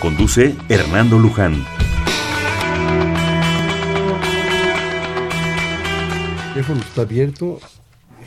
[0.00, 1.62] Conduce Hernando Luján.
[6.46, 7.60] El teléfono está abierto,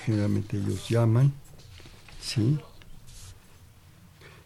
[0.06, 1.34] generalmente ellos llaman,
[2.22, 2.60] ¿sí?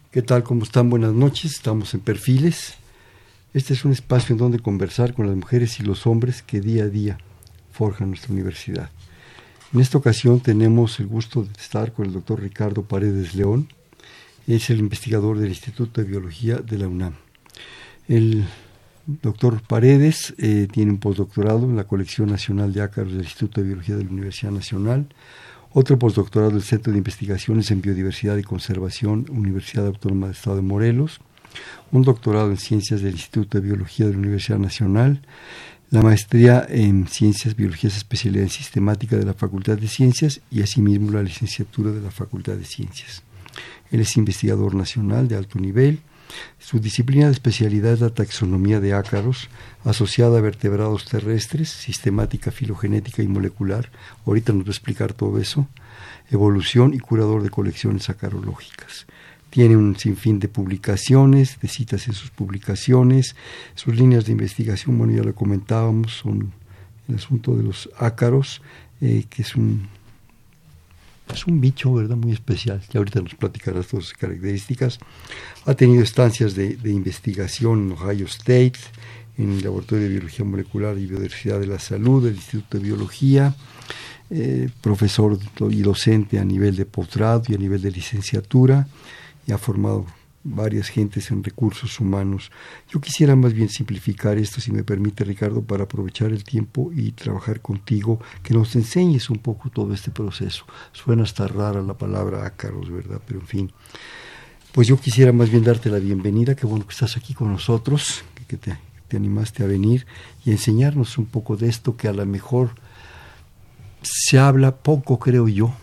[0.10, 0.44] ¿Qué tal?
[0.44, 0.90] ¿Cómo están?
[0.90, 2.76] Buenas noches, estamos en Perfiles.
[3.54, 6.84] Este es un espacio en donde conversar con las mujeres y los hombres que día
[6.84, 7.18] a día
[7.74, 8.90] forjan nuestra universidad.
[9.74, 13.68] En esta ocasión tenemos el gusto de estar con el doctor Ricardo Paredes León,
[14.48, 17.27] es el investigador del Instituto de Biología de la UNAM.
[18.08, 18.46] El
[19.06, 23.68] doctor Paredes eh, tiene un postdoctorado en la colección nacional de ácaros del Instituto de
[23.68, 25.08] Biología de la Universidad Nacional,
[25.74, 30.62] otro postdoctorado del Centro de Investigaciones en Biodiversidad y Conservación, Universidad Autónoma del Estado de
[30.62, 31.20] Morelos,
[31.92, 35.22] un doctorado en Ciencias del Instituto de Biología de la Universidad Nacional,
[35.90, 41.12] la maestría en Ciencias, Biologías, especialidad en Sistemática de la Facultad de Ciencias y asimismo
[41.12, 43.24] la licenciatura de la Facultad de Ciencias.
[43.92, 46.00] Él es investigador nacional de alto nivel.
[46.60, 49.50] Su disciplina de especialidad es la taxonomía de ácaros,
[49.84, 53.90] asociada a vertebrados terrestres, sistemática filogenética y molecular.
[54.26, 55.68] Ahorita nos va a explicar todo eso.
[56.30, 59.08] Evolución y curador de colecciones acarológicas.
[59.50, 63.36] Tiene un sinfín de publicaciones, de citas en sus publicaciones.
[63.76, 66.52] Sus líneas de investigación, bueno, ya lo comentábamos, son
[67.08, 68.62] el asunto de los ácaros,
[69.00, 69.88] eh, que es un
[71.34, 72.16] es un bicho, ¿verdad?
[72.16, 75.00] Muy especial, que ahorita nos platicará todas sus características.
[75.66, 78.80] Ha tenido estancias de, investigación en Ohio State,
[79.38, 83.56] en el Laboratorio de Biología Molecular y Biodiversidad de la Salud, del Instituto de Biología,
[84.30, 85.38] eh, profesor
[85.70, 88.88] y docente a nivel de posgrado y a nivel de licenciatura,
[89.46, 90.06] y ha formado
[90.48, 92.52] varias gentes en recursos humanos.
[92.90, 97.12] Yo quisiera más bien simplificar esto, si me permite Ricardo, para aprovechar el tiempo y
[97.12, 100.66] trabajar contigo, que nos enseñes un poco todo este proceso.
[100.94, 103.22] Suena hasta rara la palabra ácaros, ¿verdad?
[103.26, 103.72] Pero en fin.
[104.72, 108.24] Pues yo quisiera más bien darte la bienvenida, qué bueno que estás aquí con nosotros,
[108.48, 108.78] que te,
[109.08, 110.06] te animaste a venir
[110.46, 112.72] y enseñarnos un poco de esto que a lo mejor
[114.04, 115.74] se habla poco, creo yo,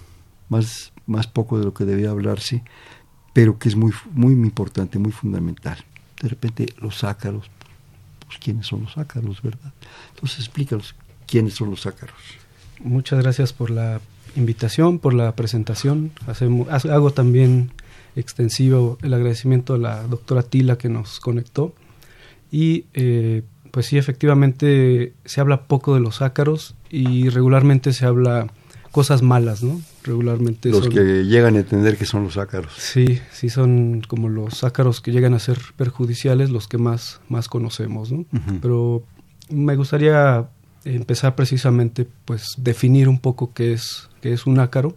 [0.48, 2.62] más, más poco de lo que debía hablarse,
[3.34, 5.76] pero que es muy, muy importante, muy fundamental.
[6.22, 7.50] De repente los ácaros,
[8.26, 9.72] pues quiénes son los ácaros, ¿verdad?
[10.14, 10.94] Entonces explícanos
[11.26, 12.16] quiénes son los ácaros.
[12.82, 14.00] Muchas gracias por la
[14.36, 16.12] invitación, por la presentación.
[16.26, 17.72] Hacemos, hago también
[18.16, 21.74] extensivo el agradecimiento a la doctora Tila que nos conectó.
[22.52, 28.46] Y eh, pues sí, efectivamente se habla poco de los ácaros y regularmente se habla
[28.92, 29.80] cosas malas, ¿no?
[30.04, 32.75] Regularmente los que llegan a entender que son los ácaros.
[32.76, 37.48] Sí, sí son como los ácaros que llegan a ser perjudiciales, los que más más
[37.48, 38.26] conocemos, ¿no?
[38.60, 39.03] Pero
[39.48, 40.50] me gustaría
[40.84, 44.94] empezar precisamente pues definir un poco qué es qué es un ácaro.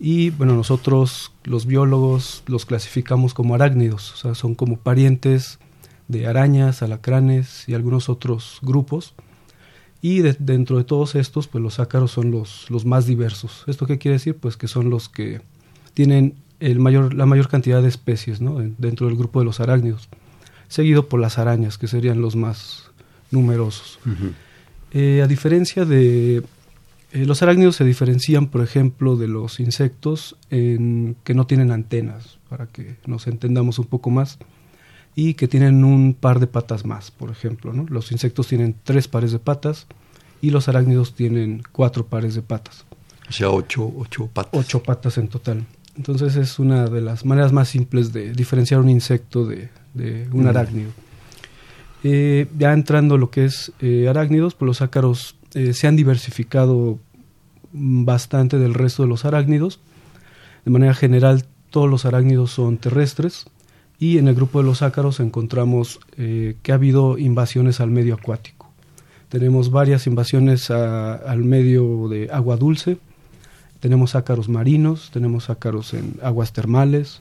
[0.00, 5.60] Y bueno, nosotros los biólogos los clasificamos como arácnidos, o sea, son como parientes
[6.08, 9.14] de arañas, alacranes y algunos otros grupos
[10.00, 13.64] y dentro de todos estos, pues los ácaros son los, los más diversos.
[13.66, 14.36] ¿Esto qué quiere decir?
[14.36, 15.40] Pues que son los que
[15.94, 18.58] tienen el mayor, la mayor cantidad de especies ¿no?
[18.78, 20.08] dentro del grupo de los arácnidos,
[20.68, 22.90] seguido por las arañas, que serían los más
[23.30, 23.98] numerosos.
[24.92, 26.42] Eh, a diferencia de...
[27.10, 32.38] Eh, los arácnidos se diferencian, por ejemplo, de los insectos en que no tienen antenas,
[32.48, 34.38] para que nos entendamos un poco más
[35.20, 37.72] y que tienen un par de patas más, por ejemplo.
[37.72, 37.86] ¿no?
[37.88, 39.88] Los insectos tienen tres pares de patas
[40.40, 42.84] y los arácnidos tienen cuatro pares de patas.
[43.28, 44.52] O sea, ocho, ocho patas.
[44.54, 45.66] Ocho patas en total.
[45.96, 49.70] Entonces es una de las maneras más simples de diferenciar un insecto de,
[50.30, 50.92] un arácnido.
[52.04, 57.00] Eh, ya entrando lo que es eh, arácnidos, pues los ácaros eh, se han diversificado
[57.72, 59.80] bastante del resto de los arácnidos.
[60.64, 63.46] De manera general, todos los arácnidos son terrestres,
[63.98, 68.14] y en el grupo de los ácaros encontramos eh, que ha habido invasiones al medio
[68.14, 68.70] acuático.
[69.28, 72.96] Tenemos varias invasiones al medio de agua dulce,
[73.80, 77.20] tenemos ácaros marinos, tenemos ácaros en aguas termales,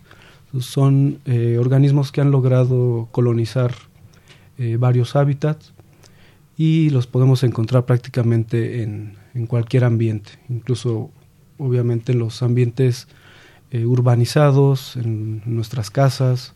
[0.60, 3.74] son eh, organismos que han logrado colonizar
[4.58, 5.74] eh, varios hábitats
[6.56, 11.12] y los podemos encontrar prácticamente en, en cualquier ambiente, incluso
[11.58, 13.08] obviamente en los ambientes
[13.70, 16.56] urbanizados, en nuestras casas,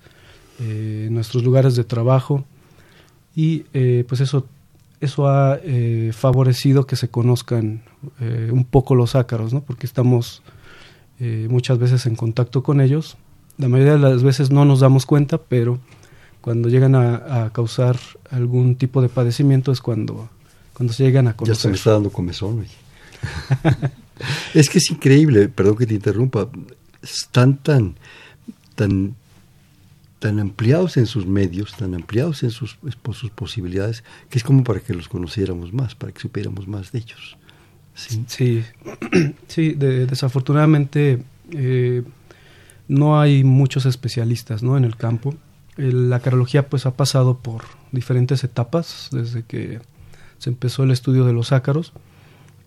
[0.62, 2.46] eh, nuestros lugares de trabajo
[3.36, 3.60] y
[4.04, 4.46] pues eso,
[5.00, 5.58] eso ha
[6.12, 7.82] favorecido que se conozcan
[8.20, 9.62] un poco los ácaros, ¿no?
[9.62, 10.44] porque estamos
[11.48, 13.16] muchas veces en contacto con ellos.
[13.58, 15.80] La mayoría de las veces no nos damos cuenta, pero
[16.42, 17.98] cuando llegan a, causar
[18.32, 20.30] algún tipo de padecimiento es cuando,
[20.74, 21.56] cuando se llegan a conocer.
[21.56, 22.66] Ya se me está dando comezón.
[24.54, 26.50] es que es increíble, perdón que te interrumpa,
[27.02, 27.96] están tan,
[28.76, 29.16] tan,
[30.22, 32.78] tan ampliados en sus medios, tan ampliados en sus,
[33.12, 37.00] sus posibilidades, que es como para que los conociéramos más, para que supiéramos más de
[37.00, 37.38] ellos.
[37.96, 38.64] Sí, sí,
[39.48, 42.04] sí desafortunadamente eh,
[42.88, 44.78] no hay muchos especialistas ¿no?
[44.78, 45.34] en el campo.
[45.76, 49.80] la carología pues ha pasado por diferentes etapas desde que
[50.38, 51.94] se empezó el estudio de los ácaros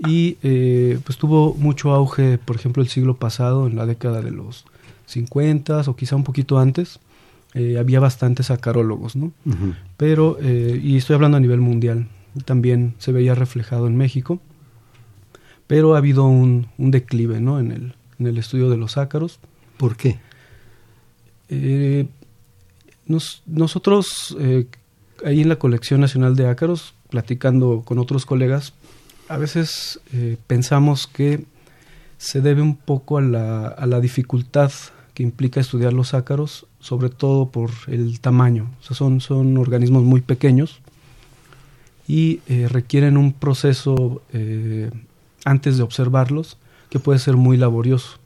[0.04, 4.32] y eh, pues tuvo mucho auge, por ejemplo, el siglo pasado, en la década de
[4.32, 4.64] los
[5.06, 6.98] 50 o quizá un poquito antes,
[7.54, 9.32] eh, había bastantes acarólogos, ¿no?
[9.96, 12.08] Pero, eh, y estoy hablando a nivel mundial,
[12.44, 14.40] también se veía reflejado en México,
[15.66, 17.58] pero ha habido un, declive, ¿no?
[17.58, 19.40] En el, en el estudio de los ácaros.
[19.76, 20.18] ¿Por qué?
[23.46, 24.36] nosotros,
[25.24, 28.72] ahí en la Colección Nacional de Ácaros, platicando con otros colegas,
[29.28, 31.44] a veces eh, pensamos que
[32.18, 34.72] se debe un poco a la, a la, dificultad
[35.14, 38.70] que implica estudiar los ácaros, sobre todo por el tamaño.
[38.81, 40.81] O sea, son, son organismos muy pequeños
[42.06, 44.90] y eh, requieren un proceso eh,
[45.44, 46.58] antes de observarlos
[46.90, 48.19] que puede ser muy laborioso.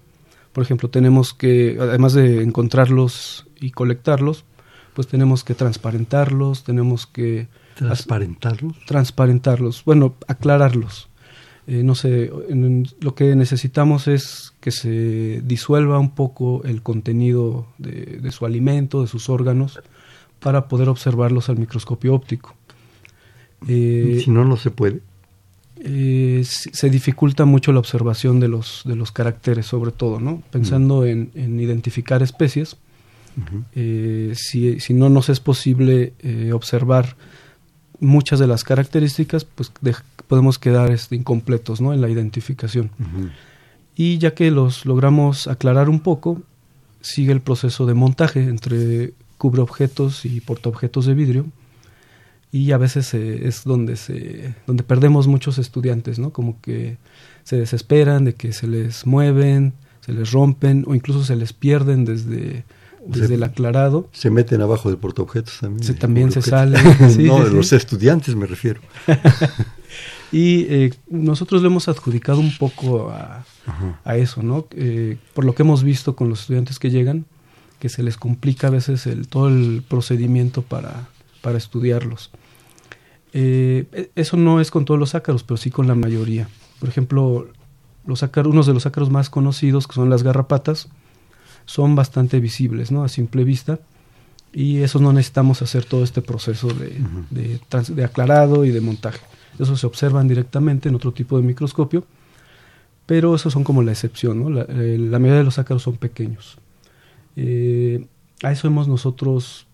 [0.52, 4.44] Por ejemplo, tenemos que, además de encontrarlos y colectarlos,
[4.94, 7.48] pues tenemos que transparentarlos, tenemos que
[7.78, 8.74] ¿Transparentarlos?
[8.86, 11.08] Transparentarlos, bueno, aclararlos.
[11.70, 12.32] Eh, no sé,
[13.00, 19.06] lo que necesitamos es que se disuelva un poco el contenido de, su alimento, de
[19.06, 19.78] sus órganos,
[20.40, 22.54] para poder observarlos al microscopio óptico.
[23.68, 25.02] Eh, si no, no se puede.
[25.76, 30.42] Eh, se dificulta mucho la observación de los, de los caracteres, sobre todo, ¿no?
[30.50, 32.78] Pensando en, identificar especies,
[34.32, 36.14] si, si, no nos es posible
[36.50, 37.14] observar
[38.00, 39.72] muchas de las características, pues
[40.26, 41.92] podemos quedar este, incompletos ¿no?
[41.92, 42.90] en la identificación.
[43.96, 46.42] Y ya que los logramos aclarar un poco,
[47.00, 51.46] sigue el proceso de montaje entre cubreobjetos y portaobjetos de vidrio.
[52.50, 56.30] Y a veces es donde, se, donde perdemos muchos estudiantes, ¿no?
[56.30, 56.96] Como que
[57.44, 62.06] se desesperan de que se les mueven, se les rompen o incluso se les pierden
[62.06, 62.64] desde
[63.08, 64.08] desde el aclarado.
[64.12, 65.82] Se meten abajo del portaobjetos también.
[65.82, 66.78] Se, también se sale.
[67.18, 68.80] no, de los estudiantes me refiero.
[70.32, 73.44] y eh, nosotros le hemos adjudicado un poco a,
[74.16, 74.66] eso, ¿no?
[74.72, 77.26] Eh, por lo que hemos visto con los estudiantes que llegan,
[77.78, 81.08] que se les complica a veces el, todo el procedimiento para,
[81.40, 82.30] para estudiarlos.
[83.32, 86.48] Eh, e, eso no es con todos los ácaros, pero sí con la mayoría.
[86.78, 87.48] Por ejemplo,
[88.06, 90.88] los ácaros, unos de los ácaros más conocidos, que son las garrapatas,
[91.68, 93.04] son bastante visibles ¿no?
[93.04, 93.78] a simple vista
[94.54, 97.60] y eso no necesitamos hacer todo este proceso de,
[97.90, 99.20] de, aclarado y de montaje.
[99.58, 102.06] Eso se observan directamente en otro tipo de microscopio,
[103.04, 104.42] pero esos son como la excepción.
[104.42, 104.48] ¿no?
[104.48, 106.56] La, eh, mayoría de los ácaros son pequeños.
[107.36, 108.06] Eh,
[108.42, 109.66] a eso hemos nosotros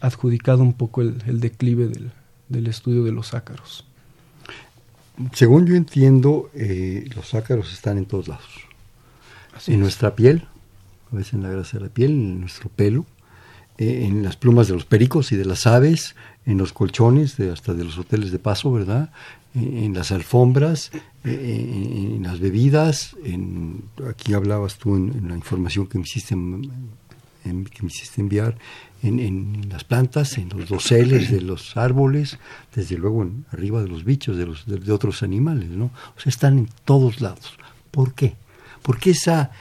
[0.00, 2.10] adjudicado un poco el, declive del,
[2.48, 3.84] del, estudio de los ácaros.
[5.34, 8.48] Según yo entiendo, eh, los ácaros están en todos lados.
[9.66, 10.48] en nuestra piel,
[11.12, 13.06] a veces en la grasa de la piel, en nuestro pelo,
[13.78, 17.52] eh, en las plumas de los pericos y de las aves, en los colchones, de,
[17.52, 19.10] hasta de los hoteles de paso, ¿verdad?
[19.54, 20.90] Eh, en las alfombras,
[21.24, 27.82] eh, en las bebidas, en, aquí hablabas tú en, la información que me hiciste, que
[27.82, 28.58] me hiciste enviar,
[29.02, 32.38] en, las plantas, en los doseles de los árboles,
[32.74, 35.92] desde luego en, arriba de los bichos, de, los, de, de otros animales, ¿no?
[36.16, 37.56] O sea, están en todos lados.
[37.92, 38.34] ¿Por qué?
[38.82, 39.52] Porque esa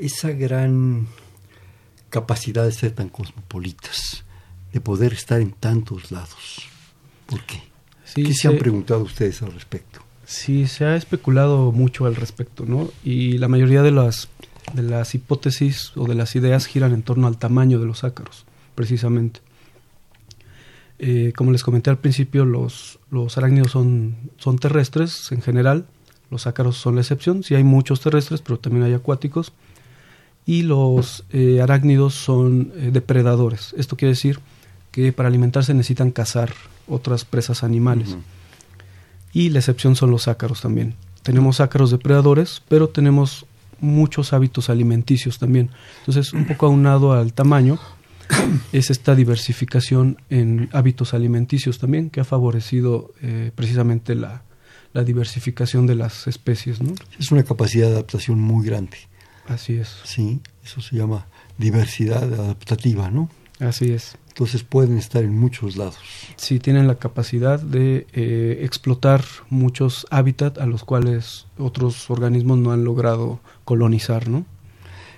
[0.00, 1.06] esa gran
[2.08, 4.24] capacidad de ser tan cosmopolitas,
[4.72, 6.62] de poder estar en tantos lados.
[7.26, 7.62] ¿Por qué?
[8.14, 10.00] ¿Qué se, han preguntado ustedes al respecto?
[10.24, 12.90] Sí, se ha especulado mucho al respecto, ¿no?
[13.04, 14.28] Y la mayoría de las,
[14.74, 18.44] de las hipótesis o de las ideas giran en torno al tamaño de los ácaros,
[18.74, 19.40] precisamente.
[20.98, 25.86] Eh, como les comenté al principio, los, los arácnidos son, son terrestres en general,
[26.30, 29.52] los ácaros son la excepción, sí hay muchos terrestres, pero también hay acuáticos
[30.46, 33.74] y los eh, arácnidos son eh, depredadores.
[33.76, 34.40] Esto quiere decir
[34.90, 36.52] que para alimentarse necesitan cazar
[36.88, 38.16] otras presas animales.
[39.32, 40.94] Y la excepción son los ácaros también.
[41.22, 43.46] Tenemos ácaros depredadores, pero tenemos
[43.80, 45.70] muchos hábitos alimenticios también.
[46.00, 47.78] Entonces, un poco aunado al tamaño,
[48.72, 54.42] es esta diversificación en hábitos alimenticios también, que ha favorecido eh, precisamente la,
[54.92, 56.80] la, diversificación de las especies.
[56.80, 56.94] ¿no?
[57.18, 58.96] Es una capacidad de adaptación muy grande.
[59.50, 59.96] Así es.
[60.04, 61.26] Sí, eso se llama
[61.58, 63.28] diversidad adaptativa, ¿no?
[63.58, 64.16] Así es.
[64.28, 65.98] Entonces pueden estar en muchos lados.
[66.36, 72.70] Sí, tienen la capacidad de eh, explotar muchos hábitats a los cuales otros organismos no
[72.70, 74.46] han logrado colonizar, ¿no?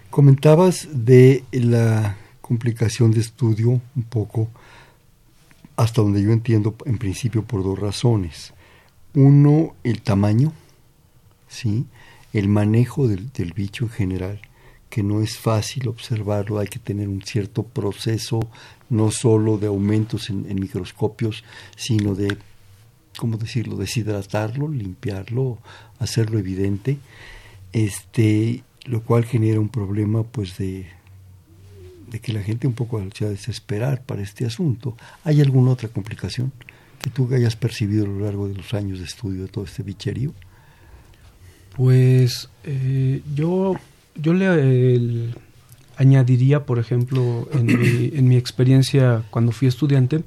[0.09, 4.49] Comentabas de la complicación de estudio un poco,
[5.77, 8.55] hasta donde yo entiendo, en principio por dos razones.
[9.13, 10.55] Uno, el tamaño,
[11.49, 11.85] ¿sí?
[12.33, 14.41] El manejo del, bicho en general,
[14.89, 18.41] que no es fácil observarlo, hay que tener un cierto proceso,
[18.91, 21.45] no solo de aumentos en, en microscopios,
[21.77, 22.37] sino de,
[23.17, 25.59] ¿cómo decirlo?, deshidratarlo, limpiarlo,
[25.99, 26.99] hacerlo evidente,
[27.73, 30.87] este, lo cual genera un problema pues de,
[32.11, 34.97] de que la gente un poco se va a desesperar para este asunto.
[35.25, 36.53] ¿Hay alguna otra complicación
[37.01, 39.83] que tú hayas percibido a lo largo de los años de estudio de todo este
[39.83, 40.33] bicherío?
[41.77, 43.77] Pues eh, yo,
[44.15, 45.31] yo le
[45.97, 50.23] añadiría, por ejemplo, en mi, en mi experiencia cuando fui estudiante,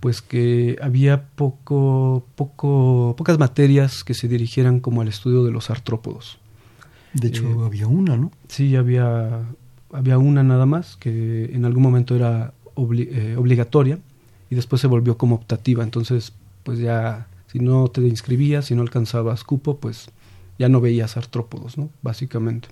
[0.00, 5.70] pues que había poco, poco, pocas materias que se dirigieran como al estudio de los
[5.70, 6.38] artrópodos.
[7.14, 8.30] De hecho, eh, había una, ¿no?
[8.48, 9.40] Sí, había,
[9.92, 13.98] había una nada más, que en algún momento era eh, obligatoria
[14.50, 15.82] y después se volvió como optativa.
[15.82, 16.32] Entonces,
[16.62, 20.10] pues ya, si no te inscribías, si no alcanzabas cupo, pues
[20.58, 21.90] ya no veías artrópodos, ¿no?
[22.02, 22.68] Básicamente.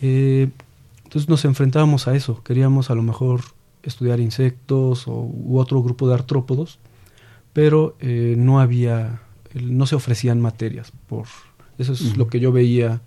[0.00, 0.48] Eh,
[1.04, 2.42] entonces nos enfrentábamos a eso.
[2.42, 3.42] Queríamos a lo mejor
[3.82, 6.78] estudiar insectos o, u otro grupo de artrópodos,
[7.52, 9.20] pero eh, no había,
[9.54, 10.92] no se ofrecían materias.
[11.08, 11.26] Por
[11.78, 13.00] eso es lo que yo veía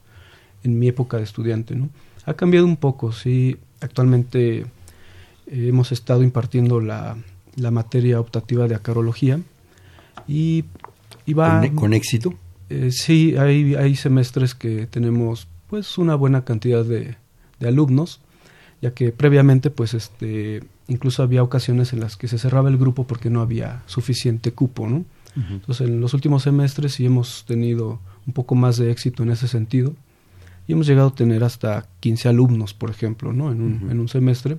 [0.63, 1.89] en mi época de estudiante, ¿no?
[2.25, 3.57] Ha cambiado un poco, sí.
[3.81, 4.65] Actualmente eh,
[5.47, 7.17] hemos estado impartiendo la,
[7.55, 9.39] la, materia optativa de acarología
[10.27, 10.65] y,
[11.25, 11.59] y va...
[11.59, 12.33] ¿Con, ¿Con, éxito?
[12.73, 17.15] Eh, sí, hay, hay semestres que tenemos pues una buena cantidad de,
[17.59, 18.19] de alumnos,
[18.81, 23.05] ya que previamente pues este incluso había ocasiones en las que se cerraba el grupo
[23.05, 24.97] porque no había suficiente cupo, ¿no?
[24.97, 25.51] Uh -huh.
[25.51, 29.47] Entonces en los últimos semestres sí hemos tenido un poco más de éxito en ese
[29.47, 29.95] sentido
[30.67, 33.51] y hemos llegado a tener hasta 15 alumnos, por ejemplo, ¿no?
[33.51, 33.91] en, un, uh -huh.
[33.91, 34.57] en un semestre.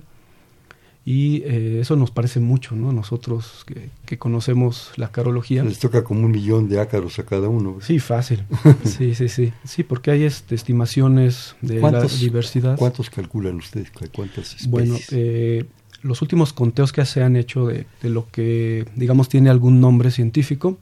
[1.07, 2.91] Y eh, eso nos parece mucho, ¿no?
[2.91, 5.63] Nosotros que, que, conocemos la carología.
[5.63, 7.77] Les toca como un millón de ácaros a cada uno.
[7.79, 8.43] Sí, fácil.
[8.83, 9.53] sí, sí, sí.
[9.63, 12.75] Sí, porque hay este, estimaciones de la diversidad.
[12.75, 13.91] ¿Cuántos calculan ustedes?
[13.91, 14.67] ¿Cuántas especies?
[14.67, 15.65] Bueno, eh,
[16.01, 20.09] los últimos conteos que se han hecho de, de, lo que, digamos, tiene algún nombre
[20.09, 20.79] científico,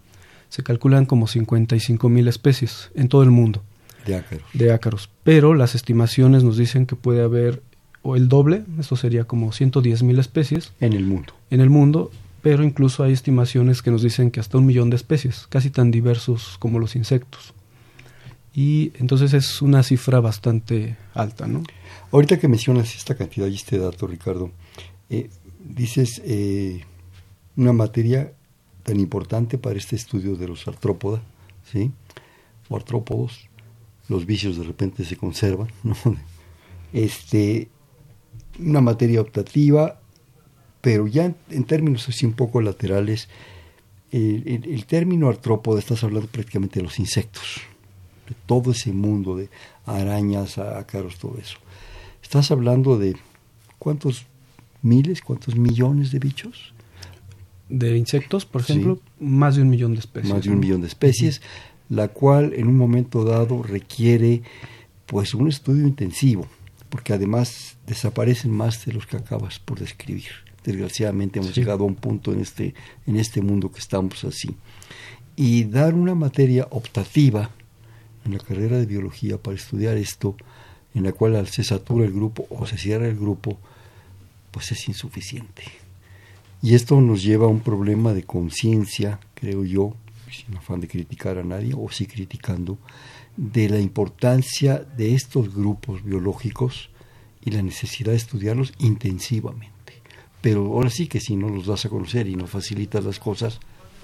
[0.48, 3.62] se calculan como 55 mil especies en todo el mundo.
[4.06, 4.46] De ácaros.
[4.54, 5.10] De ácaros.
[5.24, 7.62] Pero las estimaciones nos dicen que puede haber
[8.04, 10.74] o el doble, esto sería como 110 mil especies.
[10.80, 11.34] En el mundo.
[11.50, 14.98] En el mundo, pero incluso hay estimaciones que nos dicen que hasta un millón de
[14.98, 17.54] especies, casi tan diversos como los insectos.
[18.54, 21.64] Y entonces es una cifra bastante alta, ¿no?
[22.12, 24.52] Ahorita que mencionas esta cantidad y este dato, Ricardo,
[25.10, 25.30] eh,
[25.64, 26.84] dices eh,
[27.56, 28.34] una materia
[28.84, 31.22] tan importante para este estudio de los artrópodas,
[31.72, 31.92] ¿sí?
[32.68, 33.50] O artrópodos,
[34.10, 35.96] los vicios de repente se conservan, ¿no?
[36.94, 37.70] Este,
[38.60, 40.00] una materia optativa,
[40.82, 43.30] pero ya en, en términos así un poco laterales,
[44.12, 47.62] el, el, el, término artrópodo estás hablando prácticamente de los insectos,
[48.28, 49.50] de todo ese mundo de
[49.86, 51.58] arañas, ácaros, todo eso.
[52.22, 53.16] Estás hablando de
[53.80, 54.26] cuántos
[54.82, 56.74] miles, cuántos millones de bichos.
[57.70, 59.26] De insectos, por ejemplo, sí.
[59.26, 60.34] más de un millón de especies.
[60.34, 61.96] Más de un millón de especies, uh -huh.
[61.96, 64.44] la cual en un momento dado requiere
[65.08, 66.48] pues un estudio intensivo
[66.94, 70.30] porque además desaparecen más de los que acabas por describir.
[70.64, 71.60] Desgraciadamente hemos sí.
[71.60, 72.76] llegado a un punto en este,
[73.08, 74.56] en este mundo que estamos así.
[75.36, 77.50] Y dar una materia optativa
[78.26, 80.36] en la carrera de biología para estudiar esto,
[80.94, 83.58] en la cual se satura el grupo o se cierra el grupo,
[84.52, 85.64] pues es insuficiente.
[86.62, 89.96] Y esto nos lleva a un problema de conciencia, creo yo,
[90.32, 92.78] sin afán de criticar a nadie, o sí criticando,
[93.38, 96.90] de la importancia de estos grupos biológicos
[97.44, 99.74] y la necesidad de estudiarlos intensivamente.
[100.42, 103.60] Pero ahora sí que si no los das a conocer y no facilitas las cosas,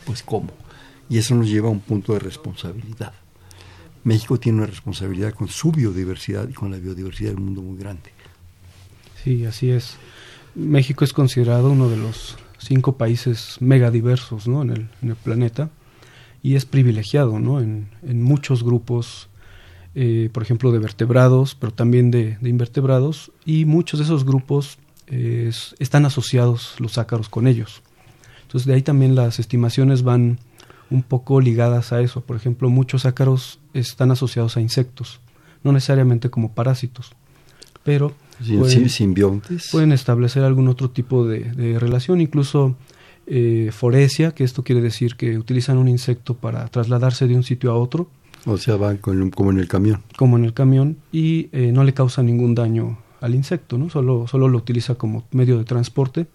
[0.06, 0.52] pues cómo.
[1.10, 3.14] Y eso nos lleva a un punto de responsabilidad.
[4.04, 8.12] México tiene una responsabilidad con su biodiversidad y con la biodiversidad del mundo muy grande.
[9.24, 9.98] Sí, así es.
[10.56, 14.62] México es considerado uno de los cinco países megadiversos ¿no?
[14.62, 15.70] en, el, en el planeta
[16.42, 17.60] y es privilegiado ¿no?
[17.60, 19.30] en, en muchos grupos,
[19.96, 24.78] eh, por ejemplo, de vertebrados, pero también de, de, invertebrados, y muchos de esos grupos
[25.80, 27.82] están asociados los ácaros con ellos.
[28.44, 30.38] Entonces de ahí también las estimaciones van
[30.90, 32.22] un poco ligadas a eso.
[32.22, 35.20] Por ejemplo, muchos ácaros están asociados a insectos,
[35.64, 37.12] no necesariamente como parásitos,
[37.84, 38.14] pero
[38.58, 39.70] pueden, simbiontes.
[39.72, 42.76] pueden establecer algún otro tipo de, relación, incluso
[43.30, 47.72] eh, foresia, que esto quiere decir que utilizan un insecto para trasladarse de un sitio
[47.72, 48.10] a otro.
[48.46, 50.04] O sea, van como en el camión.
[50.18, 53.90] Como en el camión y eh, no le causa ningún daño al insecto, ¿no?
[53.90, 56.28] Solo, solo lo utiliza como medio de transporte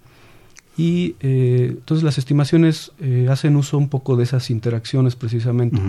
[0.76, 5.80] y eh, entonces las estimaciones eh, hacen uso un poco de esas interacciones precisamente.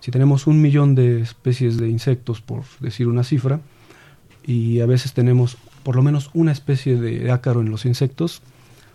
[0.00, 3.60] Si tenemos un millón de especies de insectos, por decir una cifra,
[4.46, 8.40] y a veces tenemos por lo menos una especie de ácaro en los insectos,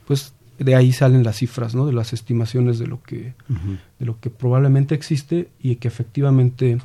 [0.07, 1.85] pues de ahí salen las cifras, ¿no?
[1.85, 3.33] De las estimaciones de lo que,
[3.99, 6.77] de lo que probablemente existe y que efectivamente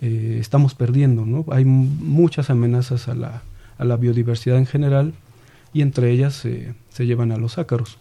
[0.00, 1.44] eh, estamos perdiendo, ¿no?
[1.50, 3.42] Hay muchas amenazas a la,
[3.78, 5.14] a la biodiversidad en general
[5.72, 7.98] y entre ellas se llevan a los ácaros.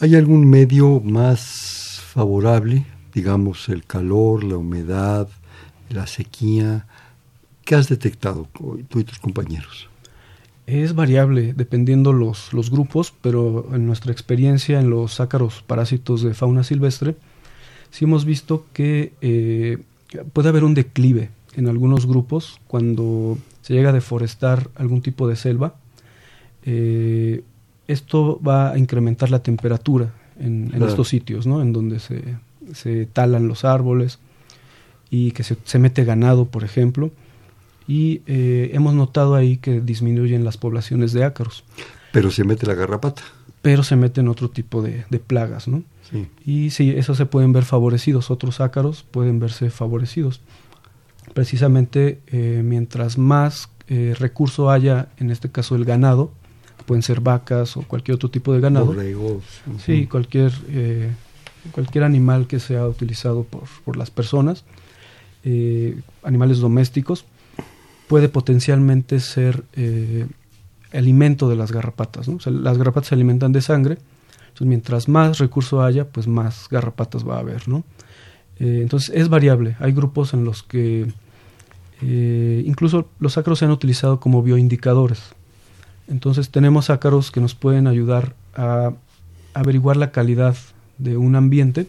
[0.00, 5.28] ¿Hay algún medio más favorable, digamos el calor, la humedad,
[5.90, 6.86] la sequía?
[7.64, 8.48] ¿Qué has detectado
[8.88, 9.88] tú y tus compañeros?
[10.66, 16.34] Es variable dependiendo los, los grupos, pero en nuestra experiencia en los ácaros parásitos de
[16.34, 17.16] fauna silvestre,
[17.90, 19.78] sí hemos visto que eh,
[20.32, 25.36] puede haber un declive en algunos grupos cuando se llega a deforestar algún tipo de
[25.36, 25.76] selva
[26.66, 27.44] eh,
[27.86, 31.62] esto va a incrementar la temperatura en, estos sitios, ¿no?
[31.62, 34.18] En donde se, talan los árboles
[35.08, 37.12] y que se, mete ganado, por ejemplo.
[37.88, 41.64] Y eh, hemos notado ahí que disminuyen las poblaciones de ácaros.
[42.12, 43.22] Pero se mete la garrapata.
[43.62, 45.82] Pero se meten otro tipo de, plagas, ¿no?
[46.10, 46.28] Sí.
[46.44, 48.30] Y sí, eso se pueden ver favorecidos.
[48.30, 50.40] Otros ácaros pueden verse favorecidos.
[51.34, 53.68] Precisamente eh, mientras más
[54.18, 56.32] recurso haya, en este caso el ganado,
[56.86, 58.94] pueden ser vacas o cualquier otro tipo de ganado.
[59.84, 61.10] Sí, cualquier, eh,
[61.72, 64.64] cualquier animal que sea utilizado por, por las personas,
[65.44, 67.24] eh, animales domésticos,
[68.08, 70.26] puede potencialmente ser eh,
[70.92, 72.28] alimento de las garrapatas.
[72.28, 72.38] ¿no?
[72.50, 73.98] las garrapatas se alimentan de sangre,
[74.40, 77.68] entonces mientras más recurso haya, pues más garrapatas va a haber.
[77.68, 77.84] ¿no?
[78.58, 81.12] entonces es variable, hay grupos en los que
[82.00, 85.34] incluso los acros se han utilizado como bioindicadores.
[86.08, 88.92] Entonces tenemos ácaros que nos pueden ayudar a
[89.54, 90.56] averiguar la calidad
[90.98, 91.86] de un ambiente.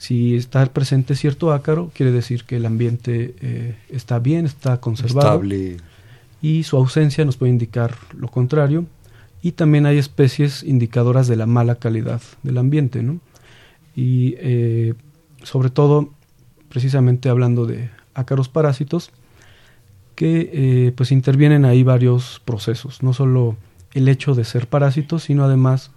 [0.00, 5.28] Si está presente cierto ácaro, quiere decir que el ambiente eh, está bien, está conservado.
[5.28, 5.76] Estable.
[6.40, 8.86] Y su ausencia nos puede indicar lo contrario.
[9.42, 13.02] Y también hay especies indicadoras de la mala calidad del ambiente.
[13.02, 13.20] ¿no?
[13.94, 14.94] Y eh,
[15.42, 16.08] sobre todo,
[16.70, 19.10] precisamente hablando de ácaros parásitos,
[20.14, 23.54] que eh, pues intervienen ahí varios procesos, no solo
[23.92, 25.90] el hecho de ser parásitos, sino además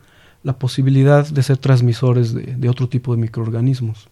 [0.43, 4.07] la posibilidad de ser transmisores de, otro tipo de microorganismos.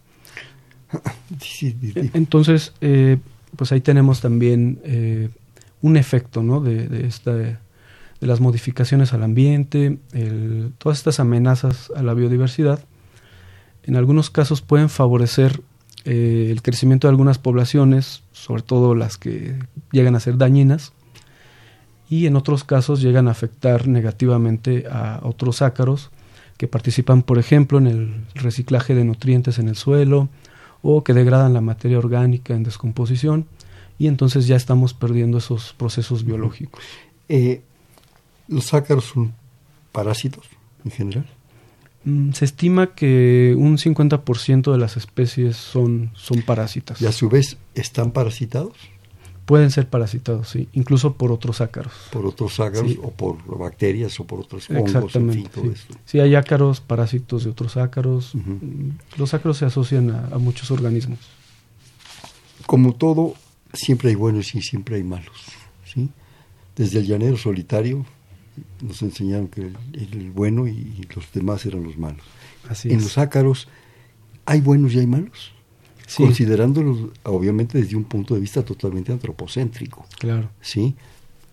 [2.14, 3.18] Entonces, eh,
[3.56, 5.28] pues ahí tenemos también eh,
[5.80, 6.60] un efecto ¿no?
[6.60, 7.58] de, esta, de
[8.20, 9.98] las modificaciones al ambiente,
[10.78, 12.84] todas estas amenazas a la biodiversidad,
[13.84, 15.60] en algunos casos pueden favorecer
[16.04, 19.58] eh, el crecimiento de algunas poblaciones, sobre todo las que
[19.90, 20.92] llegan a ser dañinas,
[22.08, 26.10] y en otros casos llegan a afectar negativamente a otros ácaros
[26.62, 30.28] que participan, por ejemplo, en el reciclaje de nutrientes en el suelo
[30.80, 33.46] o que degradan la materia orgánica en descomposición
[33.98, 36.84] y entonces ya estamos perdiendo esos procesos biológicos.
[37.28, 37.62] Eh,
[38.46, 39.34] ¿Los ácaros son
[39.90, 40.46] parásitos
[40.84, 41.26] en general?
[42.04, 47.02] Mm, se estima que un 50% de las especies son, son parásitas.
[47.02, 48.76] ¿Y a su vez están parasitados?
[49.44, 51.92] Pueden ser parasitados, sí, incluso por otros ácaros.
[52.12, 55.94] Por otros ácaros o por bacterias o por otros hongos, en fin, todo sí.
[56.04, 58.36] Sí, hay ácaros, parásitos de otros ácaros.
[58.36, 61.18] Mm, los ácaros se asocian a, muchos organismos.
[62.66, 63.34] Como todo,
[63.72, 65.36] siempre hay buenos y siempre hay malos,
[65.84, 66.08] ¿sí?
[66.76, 68.06] Desde el llanero solitario
[68.80, 72.24] nos enseñaron que el, el bueno y, los demás eran los malos.
[72.84, 73.66] en los ácaros,
[74.46, 75.52] ¿hay buenos y hay malos?
[76.16, 80.06] Considerándolos, obviamente, desde un punto de vista totalmente antropocéntrico.
[80.18, 80.48] Claro.
[80.60, 80.94] ¿Sí?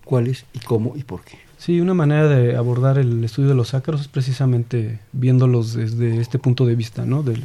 [0.03, 1.37] ¿Cuáles y cómo y por qué?
[1.57, 6.39] Sí, una manera de abordar el estudio de los ácaros es precisamente viéndolos desde este
[6.39, 7.21] punto de vista, ¿no?
[7.21, 7.39] de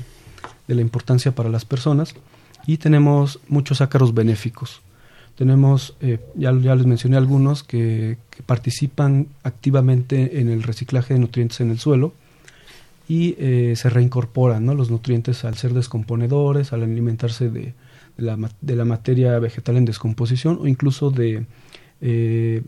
[0.68, 2.14] la importancia para las personas.
[2.66, 4.81] Y tenemos muchos ácaros benéficos.
[5.37, 11.61] Tenemos, eh, ya, ya, les mencioné algunos, que, participan activamente en el reciclaje de nutrientes
[11.61, 12.12] en el suelo
[13.08, 17.74] y eh, se reincorporan los nutrientes al ser descomponedores, al alimentarse de,
[18.16, 21.44] de, la, de, la, materia vegetal en descomposición o incluso de,
[22.00, 22.62] eh,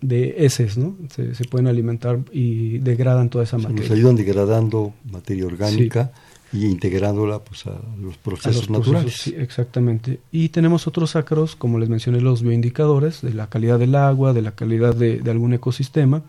[0.00, 0.96] de heces, ¿no?
[1.08, 3.82] Se, pueden alimentar y degradan toda esa materia.
[3.82, 6.12] Nos ayudan degradando materia orgánica
[6.52, 9.14] y integrándola pues, a los procesos naturales.
[9.14, 10.20] sí, exactamente.
[10.30, 14.42] Y tenemos otros ácaros, como les mencioné, los bioindicadores de la calidad del agua, de
[14.42, 16.22] la calidad de, algún ecosistema.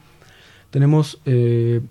[0.72, 1.82] Tenemos eh,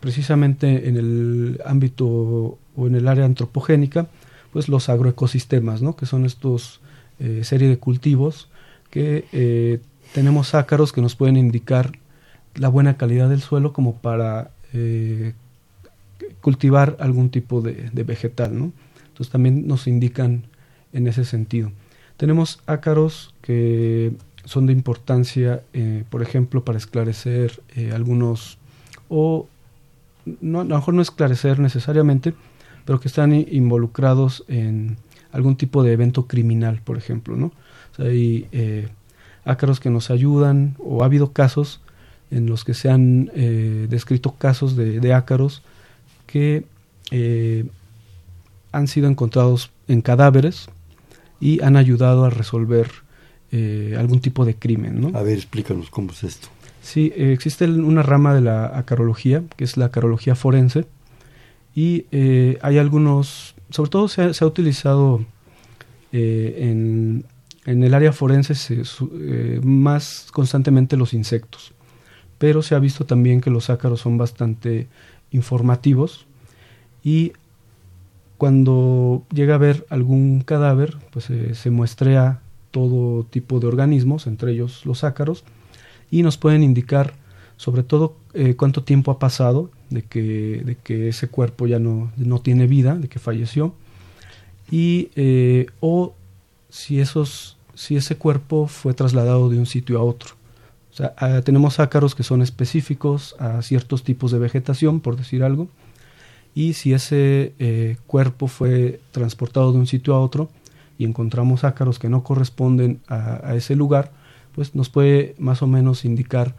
[0.00, 4.08] precisamente en el ámbito o en el área antropogénica,
[4.52, 5.96] pues los agroecosistemas, ¿no?
[5.96, 6.80] que son estos
[7.18, 8.48] eh, serie de cultivos
[8.90, 9.80] que eh,
[10.12, 11.92] tenemos ácaros que nos pueden indicar
[12.54, 15.34] la buena calidad del suelo como para eh,
[16.40, 18.72] cultivar algún tipo de, vegetal, ¿no?
[19.08, 20.44] Entonces también nos indican
[20.92, 21.72] en ese sentido.
[22.16, 24.12] Tenemos ácaros que
[24.44, 27.60] son de importancia, eh, por ejemplo, para esclarecer
[27.92, 28.58] algunos,
[29.08, 29.48] o
[30.40, 32.34] no, a lo mejor no esclarecer necesariamente,
[32.84, 34.96] pero que están involucrados en
[35.32, 37.52] algún tipo de evento criminal, por ejemplo, ¿no?
[37.98, 38.46] hay
[39.44, 41.80] ácaros que nos ayudan, o ha habido casos
[42.30, 45.62] en los que se han eh, descrito casos de, ácaros
[46.26, 46.64] que
[47.10, 47.64] eh,
[48.72, 50.68] han sido encontrados en cadáveres
[51.40, 52.90] y han ayudado a resolver
[53.52, 55.00] eh, algún tipo de crimen.
[55.00, 55.16] ¿no?
[55.16, 56.48] A ver, explícanos cómo es esto.
[56.86, 60.86] Sí, existe una rama de la acarología, que es la acarología forense,
[61.74, 62.06] y
[62.62, 65.26] hay algunos, sobre todo se ha utilizado
[66.12, 67.24] en,
[67.66, 68.82] en el área forense se,
[69.20, 71.72] eh, más constantemente los insectos,
[72.38, 74.86] pero se ha visto también que los ácaros son bastante
[75.32, 76.26] informativos
[77.02, 77.32] y
[78.38, 84.52] cuando llega a ver algún cadáver, pues eh, se muestrea todo tipo de organismos, entre
[84.52, 85.42] ellos los ácaros,
[86.10, 87.14] y nos pueden indicar
[87.56, 92.12] sobre todo eh, cuánto tiempo ha pasado de que, de que ese cuerpo ya no,
[92.16, 93.74] no, tiene vida, de que falleció,
[94.70, 95.10] y
[95.80, 96.12] o
[96.68, 100.30] si esos si ese cuerpo fue trasladado de un sitio a otro.
[100.90, 105.68] O sea, tenemos ácaros que son específicos a ciertos tipos de vegetación, por decir algo,
[106.54, 110.48] y si ese eh, cuerpo fue transportado de un sitio a otro
[110.96, 114.10] y encontramos ácaros que no corresponden a, ese lugar,
[114.56, 116.56] pues nos puede más o menos indicar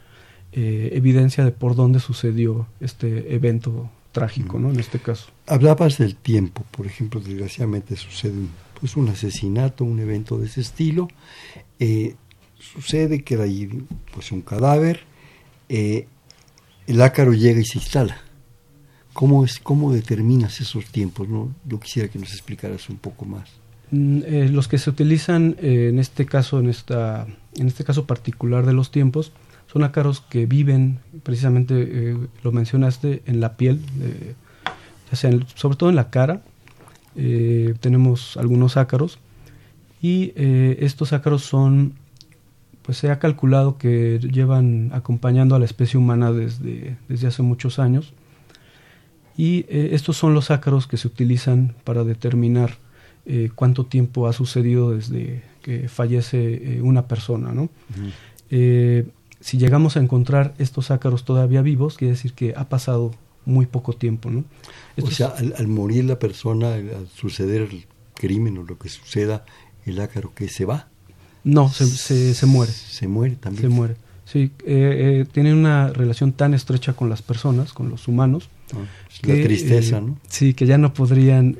[0.53, 4.71] eh, evidencia de por dónde sucedió este evento trágico, ¿no?
[4.71, 5.27] En este caso.
[5.47, 10.62] Hablabas del tiempo, por ejemplo, desgraciadamente sucede un pues un asesinato, un evento de ese
[10.62, 11.07] estilo.
[11.79, 12.15] Eh,
[12.60, 15.01] sucede que ahí pues un cadáver,
[15.69, 16.07] eh,
[16.86, 18.21] el ácaro llega y se instala.
[19.13, 21.27] ¿Cómo, es, ¿Cómo determinas esos tiempos?
[21.27, 21.53] ¿no?
[21.65, 23.49] Yo quisiera que nos explicaras un poco más.
[23.91, 28.65] Mm, eh, los que se utilizan en este caso, en, esta, en este caso particular
[28.65, 29.32] de los tiempos,
[29.71, 33.82] son ácaros que viven, precisamente lo mencionaste, en la piel,
[35.12, 36.41] ya sobre todo en la cara,
[37.17, 39.19] eh, tenemos algunos ácaros.
[40.02, 41.93] Y eh, estos ácaros son,
[42.84, 47.80] pues se ha calculado que llevan acompañando a la especie humana desde, desde hace muchos
[47.80, 48.13] años.
[49.36, 52.78] Y eh, estos son los ácaros que se utilizan para determinar
[53.55, 57.69] cuánto tiempo ha sucedido desde que fallece una persona, ¿no?
[58.49, 63.13] si llegamos a encontrar estos ácaros todavía vivos, quiere decir que ha pasado
[63.45, 64.45] muy poco tiempo, ¿no?
[65.01, 69.45] o sea, al, morir la persona, al suceder el crimen o lo que suceda,
[69.85, 70.87] el ácaro que se va.
[71.43, 72.71] No, se, se, muere.
[72.71, 73.61] Se muere también.
[73.61, 73.95] Se muere.
[74.25, 78.49] Sí, eh, eh, tiene una relación tan estrecha con las personas, con los humanos.
[78.73, 78.79] Ah,
[79.21, 80.19] la tristeza, eh, ¿no?
[80.27, 81.57] Sí, que ya no podrían,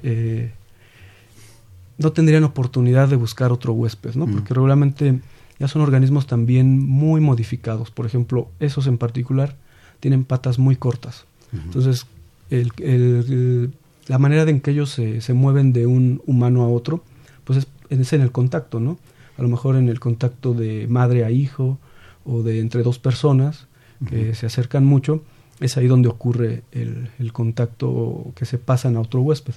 [1.98, 4.28] no tendrían oportunidad de buscar otro huésped, ¿no?
[4.28, 4.34] Mm.
[4.34, 5.20] Porque regularmente
[5.60, 7.92] ya son organismos también muy modificados.
[7.92, 9.56] Por ejemplo, esos en particular
[10.00, 11.26] tienen patas muy cortas.
[11.54, 12.06] Entonces,
[12.50, 13.72] el,
[14.08, 17.04] la manera en que ellos se, se, mueven de un humano a otro,
[17.46, 18.98] pues es, en el contacto, ¿no?
[19.38, 21.80] A lo mejor en el contacto de madre a hijo
[22.26, 23.68] o de entre dos personas
[24.10, 25.24] que se acercan mucho,
[25.60, 29.56] es ahí donde ocurre el, el contacto que se pasan a otro huésped.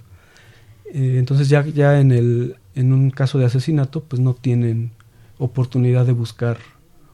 [0.92, 4.90] Eh, entonces ya, ya en, el, en un caso de asesinato, pues no tienen
[5.38, 6.58] oportunidad de buscar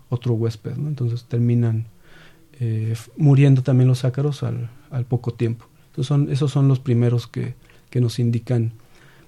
[0.08, 0.88] otro huésped, ¿no?
[0.88, 1.86] Entonces terminan
[2.58, 5.66] eh, muriendo también los ácaros al, al poco tiempo.
[5.88, 7.54] Entonces son, esos son los primeros que,
[7.90, 8.72] que nos indican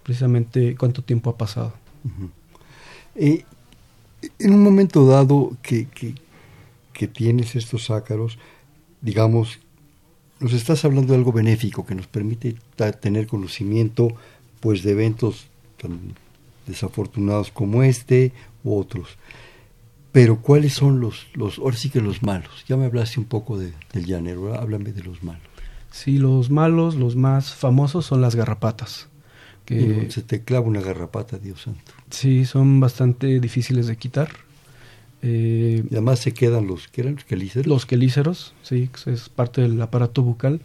[0.03, 1.75] precisamente cuánto tiempo ha pasado.
[3.15, 3.45] Eh,
[4.39, 6.15] en un momento dado que, que,
[6.93, 8.39] que, tienes estos ácaros,
[9.01, 9.59] digamos,
[10.41, 12.57] nos estás hablando de algo benéfico que nos permite
[13.01, 14.09] tener conocimiento
[14.61, 15.47] pues de eventos
[15.81, 16.15] tan
[16.67, 18.33] desafortunados como este
[18.65, 19.09] u otros.
[20.13, 22.65] Pero ¿cuáles son los, los, ahora sí que los malos?
[22.67, 25.43] Ya me hablaste un poco de, del llanero, háblame de los malos.
[25.91, 29.09] Sí, los malos, los más famosos son las garrapatas.
[29.65, 31.93] Que, se te clava una garrapata, Dios santo.
[32.09, 34.31] Sí, son bastante difíciles de quitar.
[35.21, 37.17] Eh, y además se quedan los, ¿qué eran?
[37.17, 37.67] Los quelíceros.
[37.67, 40.63] Los quelíceros, sí, es parte del aparato bucal.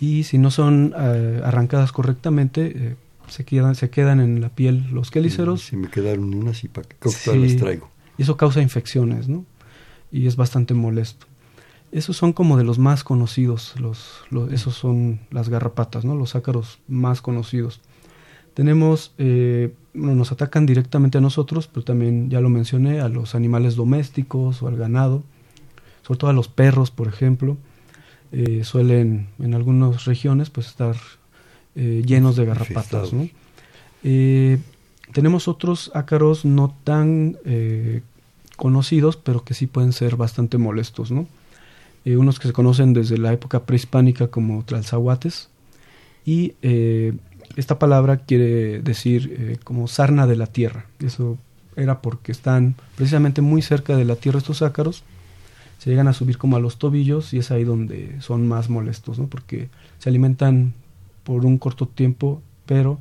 [0.00, 2.96] Y si no son eh, arrancadas correctamente, eh,
[3.32, 5.62] se, quedan, se quedan en la piel los quelíceros.
[5.62, 7.90] Si me quedaron unas y para qué las traigo.
[8.18, 9.44] Y eso causa infecciones, ¿no?
[10.10, 11.26] Y es bastante molesto.
[11.90, 16.14] Esos son como de los más conocidos, los, esos son las garrapatas, ¿no?
[16.14, 17.80] Los ácaros más conocidos.
[18.54, 23.76] Tenemos, eh, nos atacan directamente a nosotros, pero también, ya lo mencioné, a los animales
[23.76, 25.22] domésticos o al ganado,
[26.02, 27.56] sobre todo a los perros, por ejemplo.
[28.30, 30.96] Eh, suelen en algunas regiones pues estar
[31.76, 33.10] eh, llenos de garrapatas.
[35.12, 37.36] tenemos otros ácaros no tan
[38.56, 41.26] conocidos, pero que sí pueden ser bastante molestos, ¿no?
[42.04, 45.50] unos que se conocen desde la época prehispánica como tralzahuates
[46.24, 46.54] y
[47.56, 50.86] esta palabra quiere decir eh, como sarna de la tierra.
[51.00, 51.38] Eso
[51.76, 55.04] era porque están precisamente muy cerca de la tierra estos ácaros.
[55.78, 59.18] Se llegan a subir como a los tobillos y es ahí donde son más molestos,
[59.18, 59.26] ¿no?
[59.26, 60.74] Porque se alimentan
[61.24, 62.98] por un corto tiempo, pero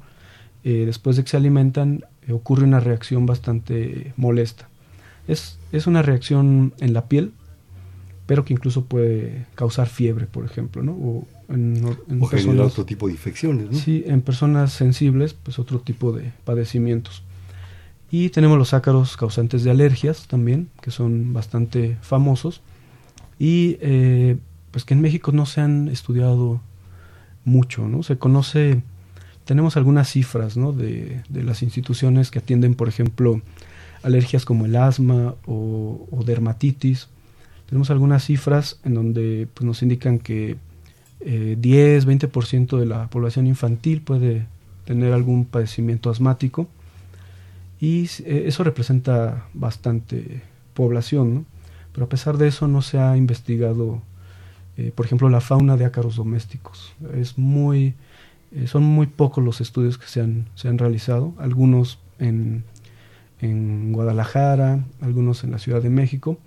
[0.63, 4.69] eh, después de que se alimentan eh, ocurre una reacción bastante molesta.
[5.27, 7.34] Es, es una reacción en la piel,
[8.25, 10.93] pero que incluso puede causar fiebre, por ejemplo, ¿no?
[10.93, 11.84] O, en,
[12.21, 13.77] o generar otro tipo de infecciones, ¿no?
[13.77, 17.23] Sí, en personas sensibles, pues otro tipo de padecimientos.
[18.10, 22.62] Y tenemos los ácaros causantes de alergias también, que son bastante famosos.
[23.39, 24.38] Y eh,
[24.71, 26.62] pues que en México no se han estudiado
[27.45, 28.04] mucho, ¿no?
[28.04, 28.82] Se conoce,
[29.45, 30.71] tenemos algunas cifras, ¿no?
[30.73, 33.41] De, las instituciones que atienden, por ejemplo,
[34.04, 37.08] alergias como el asma o, o dermatitis
[37.71, 40.58] tenemos algunas cifras en donde pues, nos indican que
[41.21, 44.45] eh, 10, 20% de la población infantil puede
[44.84, 46.67] tener algún padecimiento asmático
[47.80, 50.41] y eh, eso representa bastante
[50.73, 51.45] población, ¿no?
[51.93, 54.01] pero a pesar de eso no se ha investigado,
[54.82, 56.94] eh, por ejemplo, la fauna de ácaros domésticos.
[57.13, 57.94] Es muy,
[58.52, 62.63] eh, son muy pocos los estudios que se han, se han realizado, algunos en,
[63.41, 66.39] en Guadalajara, algunos en la Ciudad de México,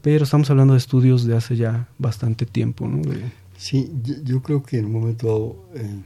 [0.00, 3.02] pero estamos hablando de estudios de hace ya bastante tiempo, ¿no?
[3.56, 3.90] Sí,
[4.24, 6.00] yo, creo que en un momento eh,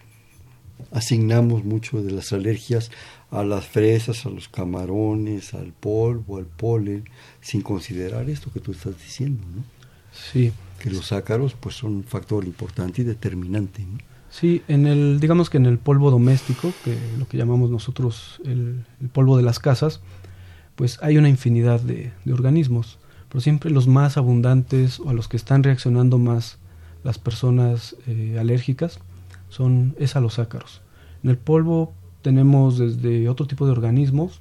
[0.92, 2.90] asignamos mucho de las alergias
[3.30, 7.04] a las fresas, a los camarones, al polvo, al polen,
[7.42, 9.62] sin considerar esto que tú estás diciendo, ¿no?
[10.32, 10.52] Sí.
[10.78, 13.98] Que los ácaros pues son un factor importante y determinante, ¿no?
[14.30, 18.84] Sí, en el, digamos que en el polvo doméstico, que lo que llamamos nosotros el,
[19.12, 20.00] polvo de las casas,
[20.74, 22.98] pues hay una infinidad de organismos
[23.34, 26.58] pero siempre los más abundantes o a los que están reaccionando más
[27.02, 29.00] las personas eh, alérgicas
[29.48, 30.82] son es a los ácaros.
[31.24, 34.40] En el polvo tenemos desde otro tipo de organismos,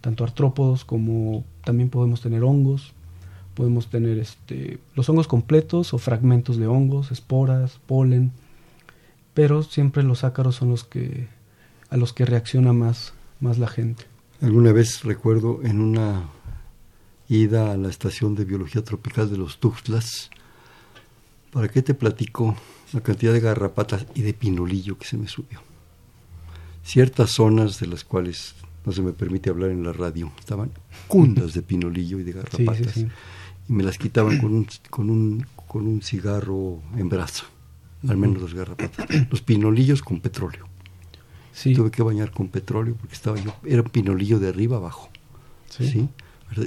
[0.00, 2.94] tanto artrópodos como también podemos tener hongos,
[3.54, 8.32] podemos tener este, los hongos completos o fragmentos de hongos, esporas, polen,
[9.34, 11.28] pero siempre los ácaros son los que
[11.90, 14.04] a los que reacciona más, más la gente.
[14.40, 16.30] Alguna vez recuerdo en una
[17.28, 20.30] ida a la estación de biología tropical de los Tuxtlas.
[21.52, 22.56] ¿Para qué te platico
[22.92, 25.60] la cantidad de garrapatas y de pinolillo que se me subió?
[26.84, 30.70] Ciertas zonas de las cuales no se me permite hablar en la radio estaban
[31.06, 33.04] cundas de pinolillo y de garrapatas.
[33.70, 37.44] Y me las quitaban con un, con un, con un cigarro en brazo,
[38.08, 39.06] al menos las garrapatas.
[39.30, 40.66] Los pinolillos con petróleo.
[41.62, 45.08] Tuve que bañar con petróleo porque estaba yo, era un pinolillo de arriba abajo.
[45.68, 46.08] ¿sí?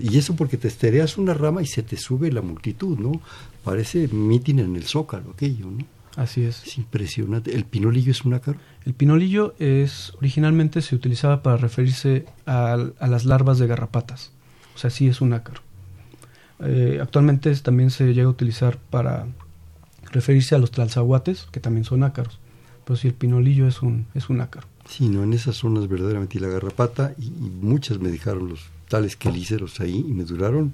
[0.02, 3.20] Y eso porque te estereas una rama y se te sube la multitud, ¿no?
[3.66, 5.86] Parece mitin en el zócalo aquello, ¿no?
[6.16, 6.66] Así es.
[6.66, 7.54] Es impresionante.
[7.54, 8.58] ¿El pinolillo es un ácaro?
[8.86, 14.32] El pinolillo es, originalmente se utilizaba para referirse a, las larvas de garrapatas.
[14.74, 15.62] O sea, sí es un ácaro.
[16.64, 19.28] Eh, actualmente también se llega a utilizar para
[20.12, 22.40] referirse a los tlalzahuates, que también son ácaros.
[22.86, 24.68] Pero sí, el pinolillo es un, es un ácaro.
[24.88, 28.66] Sí, no, en esas zonas verdaderamente y la garrapata, y, y muchas me dejaron los
[28.90, 30.74] tales quelíceros ahí y me duraron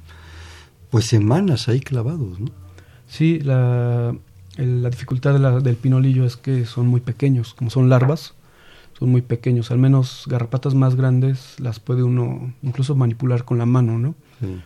[0.90, 2.48] pues semanas ahí clavados, ¿no?
[3.08, 4.16] Sí, la,
[4.58, 8.34] la dificultad del pinolillo es que son muy pequeños, como son larvas,
[8.98, 13.66] son muy pequeños, al menos garrapatas más grandes las puede uno incluso manipular con la
[13.66, 14.16] mano, ¿no?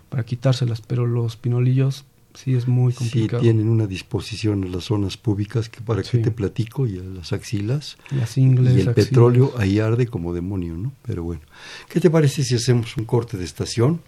[0.10, 3.42] Para quitárselas, pero los pinolillos sí es muy complicado.
[3.42, 7.04] Sí, tienen una disposición en las zonas públicas que para que te platico y a
[7.04, 7.98] las axilas.
[8.12, 10.92] Las ingles, y el petróleo ahí arde como demonio, ¿no?
[11.04, 11.42] Pero bueno,
[11.90, 14.02] ¿qué te parece si hacemos un corte de estación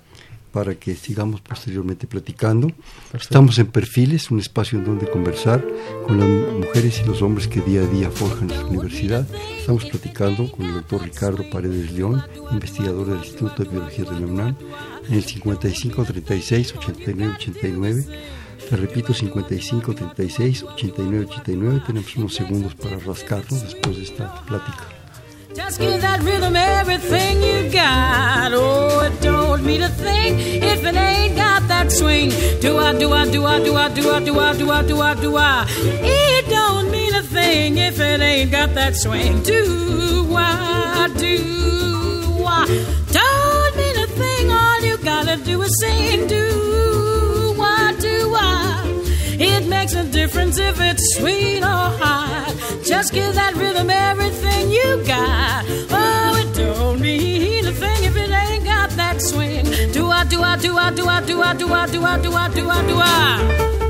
[0.56, 2.72] para que sigamos posteriormente platicando.
[3.14, 5.62] Estamos en Perfiles, un espacio en donde conversar
[6.08, 9.28] con las mujeres y los hombres que día a día forjan nuestra universidad.
[9.60, 14.28] Estamos platicando con el doctor Ricardo Paredes León, investigador del Instituto de Biología de la
[14.28, 14.56] UNAM,
[15.10, 18.06] en el 55 36 89 89.
[18.70, 21.84] Te repito, 55 36 89 89.
[21.86, 24.95] Tenemos unos segundos para rascarnos después de esta plática.
[25.56, 28.52] Just give that rhythm everything you got.
[28.54, 32.30] Oh, it don't mean a thing if it ain't got that swing.
[32.60, 35.02] Do I, do I, do I, do I, do I, do I, do I, do
[35.02, 35.66] I, do I?
[35.80, 39.44] It don't mean a thing if it ain't got that swing.
[39.44, 42.66] Do I, do I?
[43.14, 44.52] Don't mean a thing.
[44.52, 46.28] All you gotta do is sing.
[46.28, 46.85] Do?
[49.38, 52.54] It makes a difference if it's sweet or hot.
[52.86, 55.66] Just give that rhythm everything you got.
[55.92, 59.66] Oh, it don't mean a thing if it ain't got that swing.
[59.92, 62.34] Do I, do I, do I, do I, do I, do I, do I, do
[62.34, 63.85] I, do I, do I?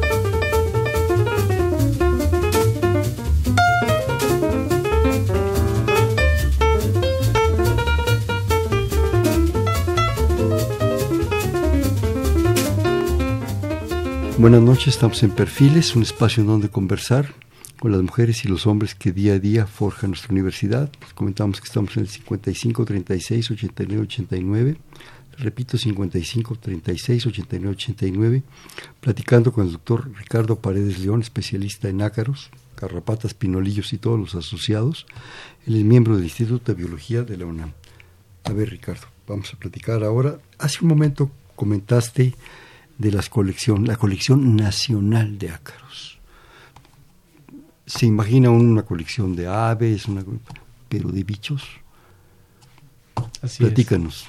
[14.37, 17.33] Buenas noches, estamos en Perfiles, un espacio en donde conversar
[17.79, 20.91] con las mujeres y los hombres que día a día forjan nuestra universidad.
[20.99, 24.77] Les comentamos que estamos en el 55 36 89 89.
[25.37, 28.43] Repito, 55 36 89 89.
[28.99, 34.35] Platicando con el doctor Ricardo Paredes León, especialista en ácaros, carrapatas, pinolillos y todos los
[34.35, 35.05] asociados.
[35.65, 37.71] Él es miembro del Instituto de Biología de la UNAM.
[38.43, 40.39] A ver, Ricardo, vamos a platicar ahora.
[40.59, 42.35] Hace un momento comentaste
[42.97, 46.19] de las colección, la colección nacional de ácaros.
[47.85, 50.23] Se imagina una colección de aves, una,
[50.89, 51.63] pero de bichos.
[53.41, 54.25] Así Platícanos.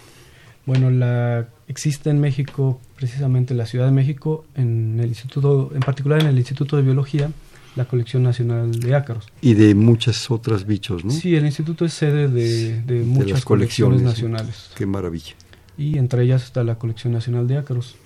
[0.66, 5.80] Bueno, la existe en México, precisamente en la Ciudad de México, en el instituto, en
[5.80, 7.30] particular en el Instituto de Biología,
[7.76, 9.28] la colección nacional de ácaros.
[9.40, 11.12] Y de muchas otras bichos, ¿no?
[11.12, 14.70] Sí, el instituto es sede de, muchas colecciones, nacionales.
[14.74, 15.34] Qué maravilla.
[15.78, 17.96] Y entre ellas está la colección nacional de ácaros.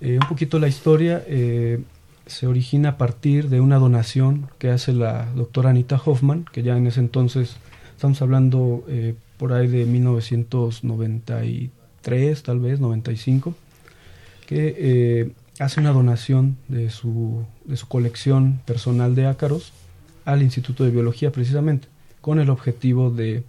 [0.00, 1.80] Eh, un poquito la historia eh,
[2.26, 6.76] se origina a partir de una donación que hace la doctora Anita Hoffman, que ya
[6.76, 7.56] en ese entonces,
[7.94, 13.54] estamos hablando eh, por ahí de 1993, tal vez, 95,
[14.46, 19.72] que hace una donación de su, de su colección personal de ácaros
[20.24, 21.88] al Instituto de Biología precisamente,
[22.20, 23.42] con el objetivo de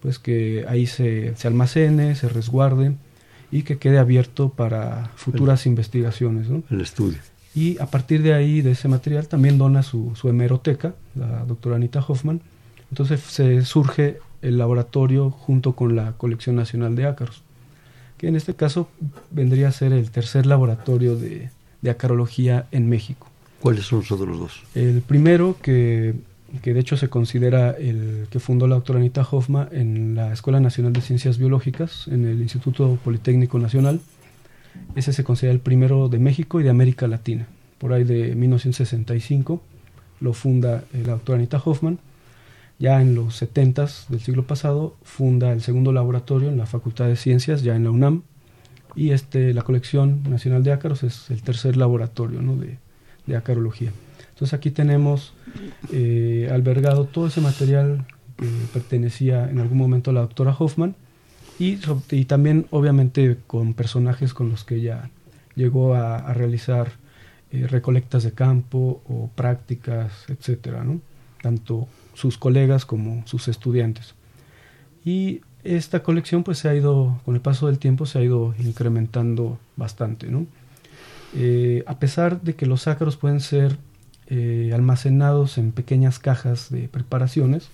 [0.00, 2.92] pues que ahí se, se almacene, se resguarde
[3.50, 6.48] y que quede abierto para futuras investigaciones.
[6.48, 6.62] ¿no?
[6.70, 7.18] El estudio.
[7.54, 11.76] Y a partir de ahí, de ese material, también dona su, su hemeroteca, la doctora
[11.76, 12.42] Anita Hoffman.
[12.90, 17.42] Entonces se surge el laboratorio junto con la Colección Nacional de Ácaros,
[18.18, 18.88] que en este caso
[19.30, 23.28] vendría a ser el tercer laboratorio de, de acarología en México.
[23.60, 24.62] ¿Cuáles son los otros dos?
[24.74, 26.14] El primero, que
[26.62, 30.60] que de hecho se considera el que fundó la doctora Anita Hoffman en la Escuela
[30.60, 34.00] Nacional de Ciencias Biológicas, en el Instituto Politécnico Nacional.
[34.94, 37.46] Ese se considera el primero de México y de América Latina.
[37.78, 39.60] Por ahí de 1965
[40.20, 41.98] lo funda eh, la doctora Anita Hoffman.
[42.78, 47.16] Ya en los 70 del siglo pasado funda el segundo laboratorio en la Facultad de
[47.16, 48.22] Ciencias, ya en la UNAM.
[48.94, 52.56] Y este, la colección nacional de ácaros es el tercer laboratorio ¿no?
[52.56, 52.78] de,
[53.26, 53.92] de acarología.
[54.36, 55.32] Entonces aquí tenemos
[55.92, 58.04] eh, albergado todo ese material
[58.36, 60.94] que pertenecía en algún momento a la doctora Hoffman
[61.58, 61.76] y,
[62.26, 65.08] también obviamente con personajes con los que ella
[65.54, 66.92] llegó a, realizar
[67.50, 71.00] eh, recolectas de campo o prácticas, etcétera, ¿no?
[71.40, 74.14] tanto sus colegas como sus estudiantes.
[75.02, 78.54] Y esta colección pues se ha ido, con el paso del tiempo se ha ido
[78.58, 80.46] incrementando bastante, ¿no?
[81.34, 83.78] Eh, a pesar de que los ácaros pueden ser
[84.28, 87.68] eh, almacenados en pequeñas cajas de preparaciones,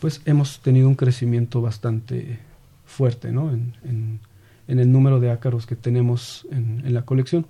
[0.00, 2.38] pues hemos tenido un crecimiento bastante
[2.86, 3.50] fuerte ¿no?
[3.52, 4.20] en,
[4.68, 7.46] el número de ácaros que tenemos en, la colección.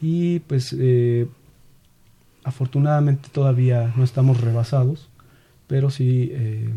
[0.00, 1.28] Y pues eh,
[2.44, 5.08] afortunadamente todavía no estamos rebasados,
[5.66, 6.70] pero sí eh,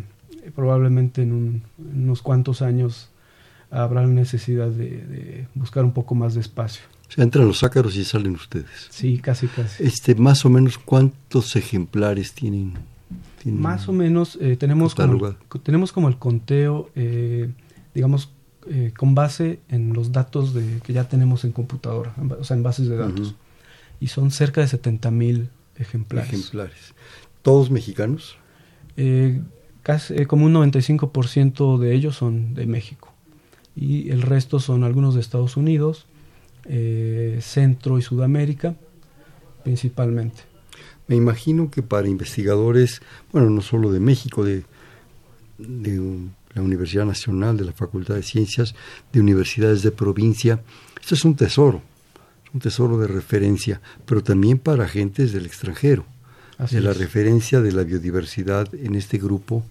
[0.56, 3.10] probablemente en, unos cuantos años
[3.70, 6.84] habrá necesidad de buscar un poco más de espacio
[7.18, 8.88] entran los ácaros y salen ustedes.
[8.90, 9.84] Sí, casi, casi.
[9.84, 12.74] Este, más o menos, ¿cuántos ejemplares tienen?
[13.46, 17.52] más o menos, eh, tenemos, como, tenemos como el conteo, eh,
[17.94, 18.30] digamos,
[18.70, 22.64] eh, con base en los datos de, que ya tenemos en computadora, o sea, en
[22.64, 23.36] bases de datos.
[24.00, 26.34] Y son cerca de 70 mil ejemplares.
[26.34, 26.94] Ejemplares.
[27.42, 28.38] ¿Todos mexicanos?
[29.82, 33.12] casi, como un 95% de ellos son de México.
[33.76, 36.06] Y el resto son algunos de Estados Unidos,
[36.66, 38.76] eh, Centro y Sudamérica
[39.64, 40.42] principalmente.
[41.08, 43.02] Me imagino que para investigadores,
[43.32, 44.64] bueno, no solo de México, de,
[45.58, 46.20] de
[46.54, 48.76] la Universidad Nacional, de la Facultad de Ciencias,
[49.12, 50.62] de universidades de provincia,
[51.02, 51.82] esto es un tesoro,
[52.54, 56.06] un tesoro de referencia, pero también para agentes del extranjero,
[56.70, 59.66] de la referencia de la biodiversidad en este grupo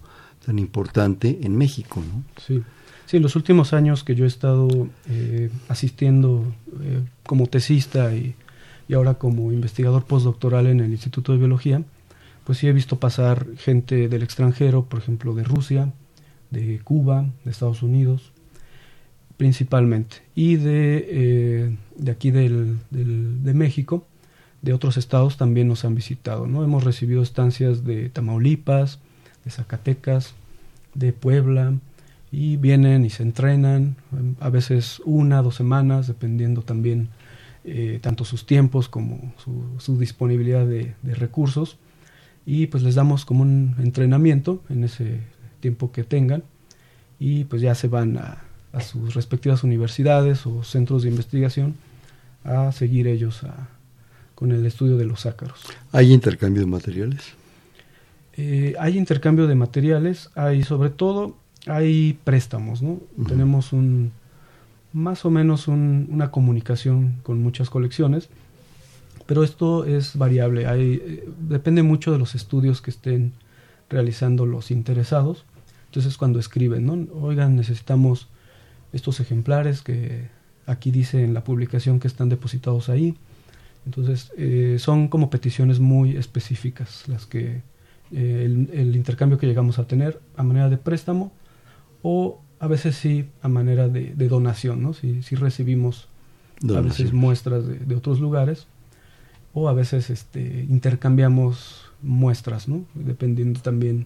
[0.45, 2.03] tan importante en México.
[2.05, 2.23] ¿no?
[2.45, 2.61] Sí.
[3.05, 6.45] Sí, los últimos años que yo he estado eh, asistiendo
[6.81, 8.35] eh, como tesista y,
[8.87, 11.83] y, ahora como investigador postdoctoral en el Instituto de Biología,
[12.43, 15.91] pues sí he visto pasar gente del extranjero, por ejemplo de Rusia,
[16.49, 18.31] de Cuba, de Estados Unidos,
[19.37, 24.05] principalmente, y de, eh, de aquí del, del, de México,
[24.61, 26.47] de otros estados también nos han visitado.
[26.47, 26.63] ¿no?
[26.63, 28.99] Hemos recibido estancias de Tamaulipas,
[29.43, 30.35] de Zacatecas,
[30.93, 31.73] de Puebla,
[32.33, 33.95] y vienen y se entrenan,
[34.39, 37.09] a veces una, dos semanas, dependiendo también
[37.63, 41.77] eh, tanto sus tiempos como su, su disponibilidad de, de, recursos,
[42.43, 45.19] y pues les damos como un entrenamiento en ese
[45.59, 46.43] tiempo que tengan,
[47.19, 48.39] y pues ya se van a,
[48.71, 51.75] a sus respectivas universidades o centros de investigación
[52.43, 53.69] a seguir ellos a,
[54.33, 55.61] con el estudio de los ácaros.
[55.91, 57.21] ¿Hay intercambio de materiales?
[58.35, 61.37] Eh, hay intercambio de materiales, hay sobre todo,
[61.67, 62.91] hay préstamos, ¿no?
[62.91, 63.27] Uh -huh.
[63.27, 64.11] Tenemos un,
[64.91, 68.29] más o menos un, una comunicación con muchas colecciones,
[69.25, 73.33] pero esto es variable, hay, eh, depende mucho de los estudios que estén
[73.89, 75.45] realizando los interesados.
[75.85, 77.07] Entonces cuando escriben, ¿no?
[77.21, 78.27] Oigan, necesitamos
[78.91, 80.29] estos ejemplares que
[80.65, 83.15] aquí dice en la publicación que están depositados ahí.
[83.85, 87.61] Entonces eh, son como peticiones muy específicas las que
[88.11, 91.31] eh, el, el, intercambio que llegamos a tener a manera de préstamo
[92.03, 94.93] o a veces sí a manera de, de donación, ¿no?
[94.93, 96.07] Si, si recibimos
[96.61, 96.77] donación.
[96.77, 98.67] a veces muestras de, de, otros lugares
[99.53, 102.85] o a veces este, intercambiamos muestras, ¿no?
[102.93, 104.05] Dependiendo también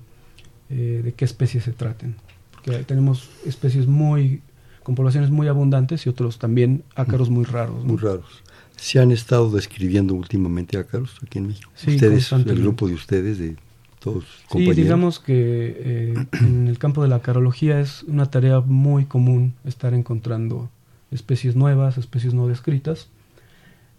[0.70, 2.16] eh, de qué especies se traten.
[2.52, 4.41] Porque tenemos especies muy
[4.84, 7.84] con poblaciones muy abundantes y otros también ácaros muy raros.
[7.84, 7.91] ¿no?
[7.91, 8.41] Muy raros.
[8.78, 11.70] ¿Se han estado describiendo últimamente ácaros aquí en México?
[11.76, 13.58] Sí, ustedes, el grupo de ustedes, de
[14.00, 15.34] todos Sí, digamos que
[15.80, 20.70] eh, en el campo de la acarología es una tarea muy común estar encontrando
[21.12, 23.08] especies nuevas, especies no descritas,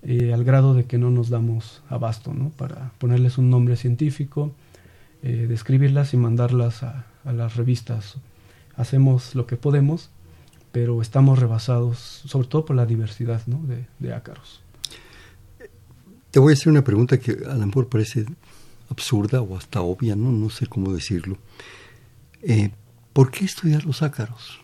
[0.03, 2.51] eh, al grado de que no nos damos abasto ¿no?
[2.51, 4.53] para ponerles un nombre científico,
[5.23, 8.17] eh, describirlas y mandarlas a, a las revistas.
[8.77, 10.11] Hacemos lo que podemos,
[10.71, 13.61] pero estamos rebasados, sobre todo por la diversidad ¿no?
[13.67, 14.61] de, de, ácaros.
[16.31, 18.27] Te voy a hacer una pregunta que a lo mejor parece
[18.91, 21.39] absurda o hasta obvia, no, no sé cómo decirlo.
[22.43, 22.71] Eh,
[23.13, 24.61] ¿Por qué estudiar los ácaros?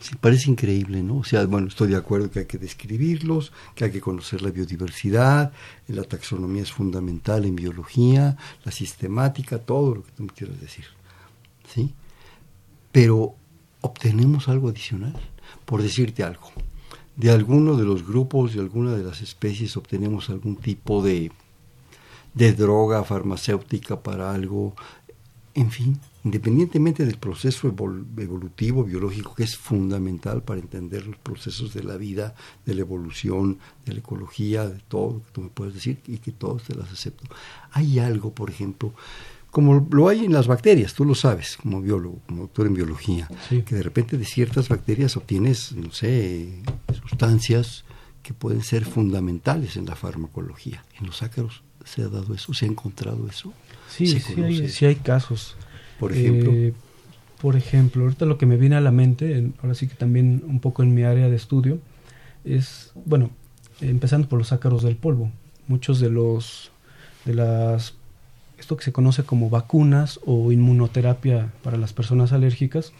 [0.00, 1.18] Sí, parece increíble, ¿no?
[1.18, 4.50] O sea, bueno, estoy de acuerdo que hay que describirlos, que hay que conocer la
[4.50, 5.52] biodiversidad,
[5.86, 10.86] la taxonomía es fundamental en biología, la sistemática, todo lo que tú me quieras decir,
[11.72, 11.94] ¿sí?
[12.90, 13.36] Pero
[13.80, 15.14] obtenemos algo adicional,
[15.64, 16.50] por decirte algo.
[17.14, 21.30] De alguno de los grupos, de alguna de las especies, obtenemos algún tipo de,
[22.34, 24.74] de droga farmacéutica para algo,
[25.54, 31.74] en fin, independientemente del proceso evol evolutivo, biológico, que es fundamental para entender los procesos
[31.74, 35.48] de la vida, de la evolución, de la ecología, de todo lo que tú me
[35.48, 37.24] puedes decir y que todos te las acepto.
[37.72, 38.94] Hay algo, por ejemplo,
[39.50, 43.28] como lo hay en las bacterias, tú lo sabes como biólogo, como doctor en biología,
[43.50, 43.62] sí.
[43.62, 46.62] que de repente de ciertas bacterias obtienes, no sé,
[47.02, 47.84] sustancias
[48.22, 50.84] que pueden ser fundamentales en la farmacología.
[50.98, 53.52] En los ácaros se ha dado eso, se ha encontrado eso.
[53.88, 55.56] Sí, sí hay, sí hay, casos.
[55.98, 56.52] Por ejemplo.
[56.52, 56.72] Eh,
[57.40, 60.42] por ejemplo, ahorita lo que me viene a la mente, en, ahora sí que también
[60.46, 61.80] un poco en mi área de estudio,
[62.44, 63.30] es, bueno,
[63.80, 65.30] empezando por los ácaros del polvo.
[65.66, 66.70] Muchos de los
[67.24, 67.94] de las
[68.62, 72.92] esto que se conoce como vacunas o inmunoterapia para las personas alérgicas,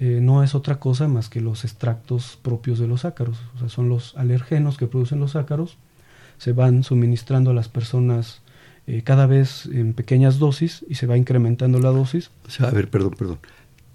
[0.00, 3.38] eh, no es otra cosa más que los extractos propios de los ácaros.
[3.54, 5.76] O sea, son los alergenos que producen los ácaros,
[6.38, 8.42] se van suministrando a las personas
[8.86, 12.30] eh, cada vez en pequeñas dosis y se va incrementando la dosis.
[12.46, 13.38] O sea, a ver, perdón, perdón.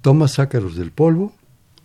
[0.01, 1.33] Tomas ácaros del polvo,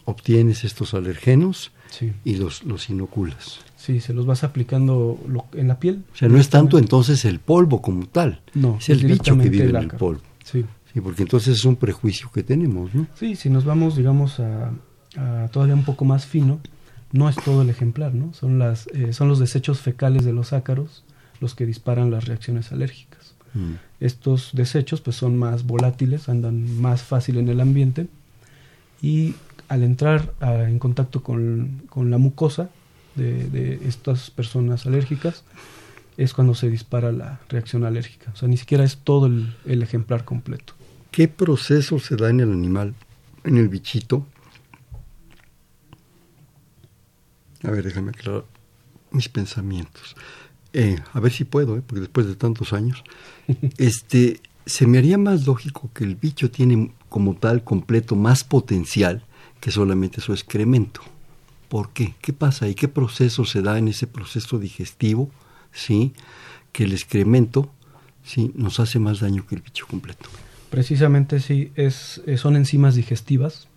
[0.04, 2.12] obtienes estos alergenos sí.
[2.24, 3.60] y los, los inoculas.
[3.76, 6.02] Sí, se los vas aplicando lo, en la piel.
[6.14, 9.50] O sea, no es tanto entonces el polvo como tal, no, es el bicho que
[9.50, 10.22] vive el en el polvo.
[10.42, 10.64] Sí.
[10.92, 13.06] sí, porque entonces es un prejuicio que tenemos, ¿no?
[13.14, 14.70] Sí, si nos vamos, digamos, a,
[15.16, 16.60] a todavía un poco más fino,
[17.14, 18.34] no es todo el ejemplar, ¿no?
[18.34, 21.04] Son, las, eh, son los desechos fecales de los ácaros
[21.40, 23.34] los que disparan las reacciones alérgicas.
[23.54, 23.74] Mm.
[24.00, 28.08] Estos desechos pues son más volátiles, andan más fácil en el ambiente
[29.00, 29.36] y
[29.68, 32.68] al entrar a, en contacto con, con la mucosa
[33.14, 35.44] de, de estas personas alérgicas,
[36.16, 38.32] es cuando se dispara la reacción alérgica.
[38.34, 40.72] O sea, ni siquiera es todo el, el ejemplar completo.
[41.12, 42.92] ¿Qué proceso se da en el animal,
[43.44, 44.26] en el bichito?
[47.66, 48.44] A ver, déjame aclarar
[49.10, 50.16] mis pensamientos.
[50.72, 53.04] Eh, a ver si puedo, eh, porque después de tantos años,
[53.78, 59.24] este, se me haría más lógico que el bicho tiene como tal completo más potencial
[59.60, 61.00] que solamente su excremento.
[61.68, 62.14] ¿Por qué?
[62.20, 65.30] ¿Qué pasa y qué proceso se da en ese proceso digestivo?
[65.72, 66.12] ¿Sí?
[66.72, 67.70] Que el excremento
[68.24, 68.52] ¿sí?
[68.54, 70.28] nos hace más daño que el bicho completo.
[70.70, 73.68] Precisamente sí, es, eh, son enzimas digestivas.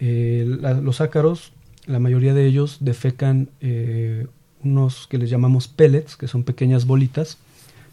[0.00, 1.52] Eh, la- los ácaros,
[1.86, 4.26] la mayoría de ellos defecan eh,
[4.62, 7.38] unos que les llamamos pellets, que son pequeñas bolitas,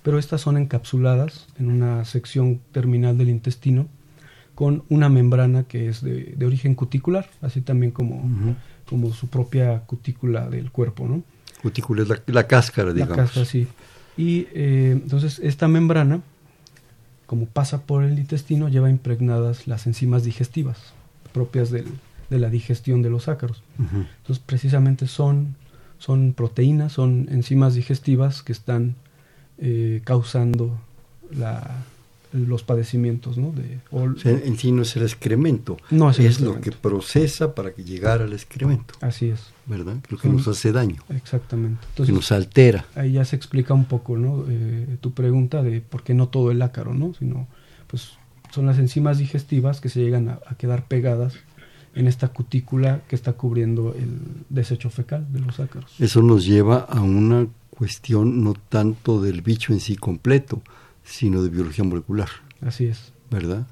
[0.01, 3.87] pero estas son encapsuladas en una sección terminal del intestino
[4.55, 8.55] con una membrana que es de, de origen cuticular, así también como,
[8.87, 11.23] como su propia cutícula del cuerpo, ¿no?
[11.61, 13.15] Cutícula es la, la cáscara, La digamos.
[13.15, 13.67] cáscara, sí.
[14.17, 16.21] Y eh, entonces esta membrana,
[17.25, 20.77] como pasa por el intestino, lleva impregnadas las enzimas digestivas
[21.31, 21.85] propias del-
[22.33, 23.61] de la digestión de los ácaros.
[23.79, 25.55] Entonces precisamente son,
[25.99, 28.95] son proteínas, son enzimas digestivas que están
[29.59, 30.77] eh, causando
[31.31, 31.77] la,
[32.33, 33.51] los padecimientos, ¿no?
[33.51, 36.61] De, o- O sea, en sí no es el excremento, No es el lo excremento.
[36.61, 39.97] que procesa para que llegara al excremento, así es, ¿verdad?
[40.09, 41.85] Lo que Son- nos hace daño, exactamente.
[42.03, 42.85] que nos altera.
[42.95, 44.45] ahí ya se explica un poco ¿no?
[44.49, 47.13] Eh, tu pregunta de por qué no todo el ácaro, ¿no?
[47.13, 47.47] sino
[47.87, 48.13] pues
[48.51, 51.33] son las enzimas digestivas que se llegan a, a quedar pegadas
[51.95, 54.19] en esta cutícula que está cubriendo el
[54.49, 55.93] desecho fecal de los ácaros.
[55.99, 60.61] Eso nos lleva a una cuestión no tanto del bicho en sí completo,
[61.03, 62.29] sino de biología molecular,
[62.61, 63.11] Así es.
[63.29, 63.67] ¿verdad?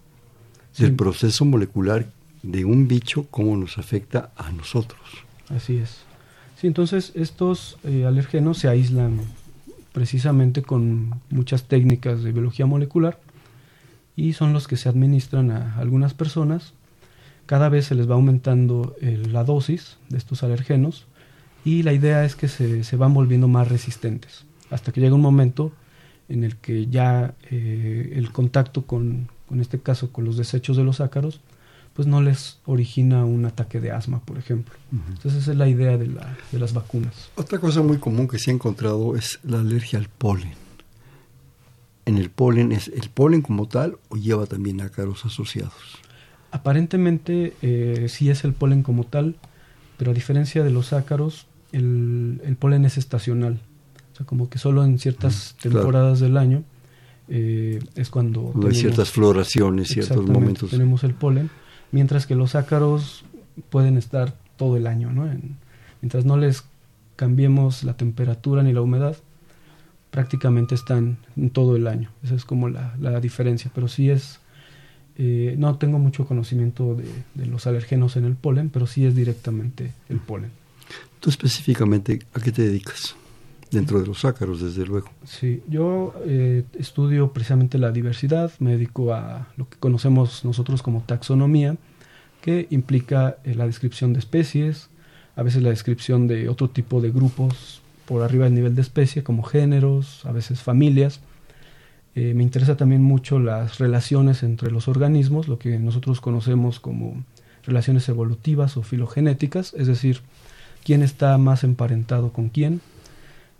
[0.73, 0.83] Sí.
[0.83, 2.07] Del proceso molecular
[2.43, 4.99] de un bicho, cómo nos afecta a nosotros.
[5.49, 5.99] Así es.
[6.59, 9.19] Sí, entonces estos eh, alergenos se aíslan
[9.93, 13.19] precisamente con muchas técnicas de biología molecular
[14.15, 16.73] y son los que se administran a algunas personas.
[17.45, 21.07] Cada vez se les va aumentando eh, la dosis de estos alergenos
[21.65, 25.21] y la idea es que se, se van volviendo más resistentes hasta que llega un
[25.21, 25.71] momento
[26.29, 30.83] en el que ya eh, el contacto con, con este caso con los desechos de
[30.83, 31.41] los ácaros
[31.93, 34.73] pues no les origina un ataque de asma, por ejemplo.
[35.09, 37.29] Entonces esa es la idea de, la, de las vacunas.
[37.35, 40.53] Otra cosa muy común que se ha encontrado es la alergia al polen.
[42.05, 45.73] En el polen, ¿es el polen como tal o lleva también ácaros asociados?
[46.51, 49.35] Aparentemente eh, sí es el polen como tal,
[49.97, 53.59] pero a diferencia de los ácaros, el, el polen es estacional.
[54.13, 56.63] O sea, como que solo en ciertas temporadas del año
[57.29, 58.47] eh, es cuando...
[58.47, 60.69] Hay tenemos- ciertas floraciones, ciertos momentos.
[60.71, 61.49] Tenemos el polen,
[61.91, 63.23] mientras que los ácaros
[63.69, 65.31] pueden estar todo el año, ¿no?
[65.31, 65.55] En-
[66.01, 66.65] mientras no les
[67.15, 69.15] cambiemos la temperatura ni la humedad,
[70.09, 72.09] prácticamente están en todo el año.
[72.23, 74.40] Esa es como la, la diferencia, pero sí es...
[75.17, 77.05] eh, no tengo mucho conocimiento de,
[77.35, 80.51] de los alergenos en el polen, pero sí es directamente el polen.
[81.19, 83.15] Tú específicamente, ¿a qué te dedicas?
[83.69, 85.09] Dentro de los ácaros, desde luego.
[85.23, 91.03] Sí, yo eh, estudio precisamente la diversidad, me dedico a lo que conocemos nosotros como
[91.03, 91.77] taxonomía,
[92.41, 94.89] que implica eh, la descripción de especies,
[95.37, 99.23] a veces la descripción de otro tipo de grupos por arriba del nivel de especie,
[99.23, 101.21] como géneros, a veces familias.
[102.15, 107.23] Eh, me interesa también mucho las relaciones entre los organismos, lo que nosotros conocemos como
[107.63, 110.21] relaciones evolutivas o filogenéticas, es decir,
[110.83, 112.81] quién está más emparentado con quién.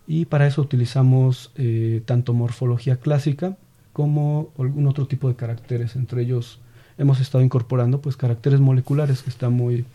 [0.08, 3.56] Y para eso utilizamos eh, tanto morfología clásica
[3.94, 5.96] como algún otro tipo de caracteres.
[5.96, 6.60] Entre ellos
[6.98, 9.86] hemos estado incorporando pues caracteres moleculares que está muy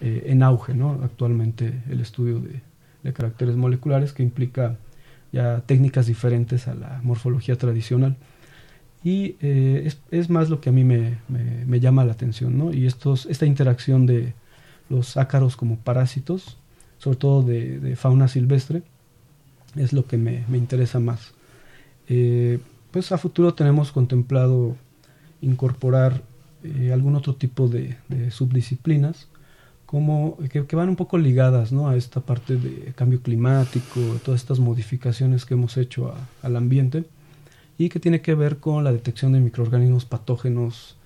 [0.00, 1.00] eh, en auge ¿no?
[1.02, 2.60] actualmente el estudio de,
[3.02, 4.76] de caracteres moleculares que implica
[5.32, 8.16] ya técnicas diferentes a la morfología tradicional.
[9.04, 12.72] Y eh, es, es más lo que a mí me, me- llama la atención, ¿no?
[12.72, 14.34] Y estos, esta interacción de
[14.88, 16.58] los ácaros como parásitos,
[16.98, 18.82] sobre todo de, fauna silvestre,
[19.76, 21.32] es lo que me, me interesa más.
[22.08, 22.60] Eh,
[22.90, 24.76] pues a futuro tenemos contemplado
[25.42, 26.22] incorporar
[26.64, 29.28] eh, algún otro tipo de subdisciplinas
[29.92, 31.86] como que, van un poco ligadas ¿no?
[31.86, 37.04] a esta parte de cambio climático, todas estas modificaciones que hemos hecho al ambiente
[37.76, 40.96] y que tiene que ver con la detección de microorganismos patógenos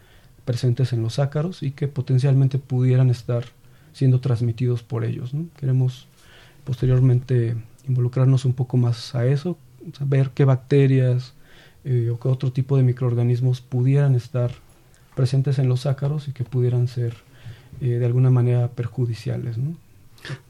[0.44, 3.46] presentes en los ácaros y que potencialmente pudieran estar
[3.92, 5.32] siendo transmitidos por ellos.
[5.56, 6.06] Queremos
[6.62, 7.56] posteriormente
[7.88, 9.58] involucrarnos un poco más a eso,
[9.98, 11.34] saber qué bacterias
[11.84, 14.52] eh, o qué otro tipo de microorganismos pudieran estar
[15.16, 17.25] presentes en los ácaros y que pudieran ser
[17.80, 19.58] eh, de alguna manera perjudiciales.
[19.58, 19.76] ¿no?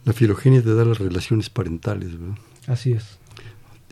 [0.04, 2.36] La filogenia te da las relaciones parentales, ¿verdad?
[2.66, 3.18] Así es.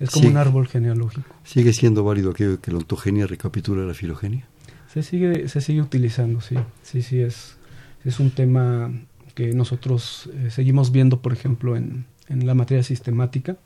[0.00, 1.28] Es como un árbol genealógico.
[1.44, 4.46] ¿Sigue siendo válido aquello que la ontogenia recapitula la filogenia?
[4.92, 6.56] Se sigue, se sigue utilizando, sí.
[6.82, 7.56] Sí, sí, es,
[8.04, 8.92] es un tema
[9.34, 13.56] que nosotros eh, seguimos viendo, por ejemplo, en, en la materia sistemática,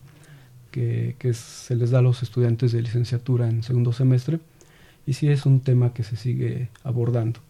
[0.70, 4.40] que, que, se les da a los estudiantes de licenciatura en segundo semestre,
[5.06, 7.40] y sí es un tema que se sigue abordando.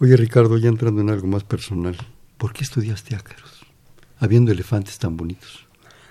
[0.00, 1.96] Oye, Ricardo, ya entrando en algo más personal,
[2.36, 3.66] ¿por qué estudiaste ácaros?
[4.18, 5.66] Habiendo elefantes tan bonitos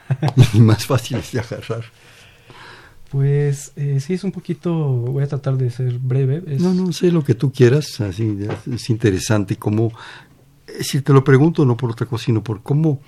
[0.53, 1.85] y más fáciles de agarrar.
[3.09, 6.43] Pues eh, sí, es un poquito, voy a tratar de ser breve.
[6.59, 8.37] No, no, sé lo que tú quieras, así
[8.69, 9.93] es interesante cómo,
[10.67, 12.99] eh, si te lo pregunto no por otra cosa, sino por cómo,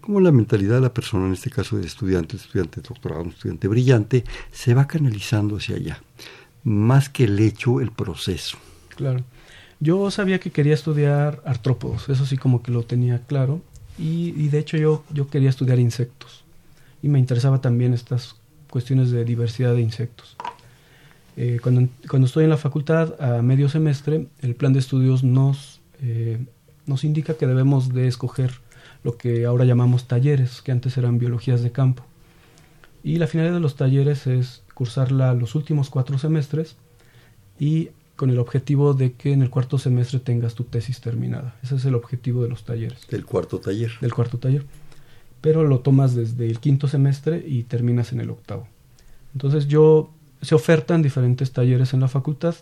[0.00, 3.28] cómo la mentalidad de la persona, en este caso del estudiante, estudiante de doctorado, un
[3.28, 6.02] estudiante brillante, se va canalizando hacia allá,
[6.64, 8.56] más que el hecho, el proceso.
[8.96, 9.22] Claro.
[9.82, 13.60] Yo sabía que quería estudiar artrópodos, eso sí como que lo tenía claro,
[13.98, 16.44] y, y de hecho yo, yo quería estudiar insectos,
[17.02, 18.36] y me interesaba también estas
[18.70, 20.36] cuestiones de diversidad de insectos.
[21.36, 25.80] Eh, cuando, cuando, estoy en la facultad a medio semestre, el plan de estudios nos,
[26.00, 26.38] eh,
[26.86, 28.52] nos indica que debemos de escoger
[29.02, 32.04] lo que ahora llamamos talleres, que antes eran biologías de campo.
[33.02, 36.76] Y la finalidad de los talleres es cursarla los últimos cuatro semestres
[37.58, 37.88] y
[38.22, 41.56] con el objetivo de que en el cuarto semestre tengas tu tesis terminada.
[41.60, 43.04] Ese es el objetivo de los talleres.
[43.10, 43.90] Del cuarto taller.
[44.00, 44.64] Del cuarto taller
[45.42, 48.68] pero lo tomas desde el quinto semestre y terminas en el octavo.
[49.34, 50.10] Entonces yo
[50.40, 52.54] se ofertan diferentes talleres en la facultad,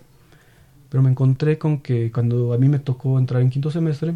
[0.88, 4.14] pero me encontré con que cuando a mí me tocó entrar en quinto semestre,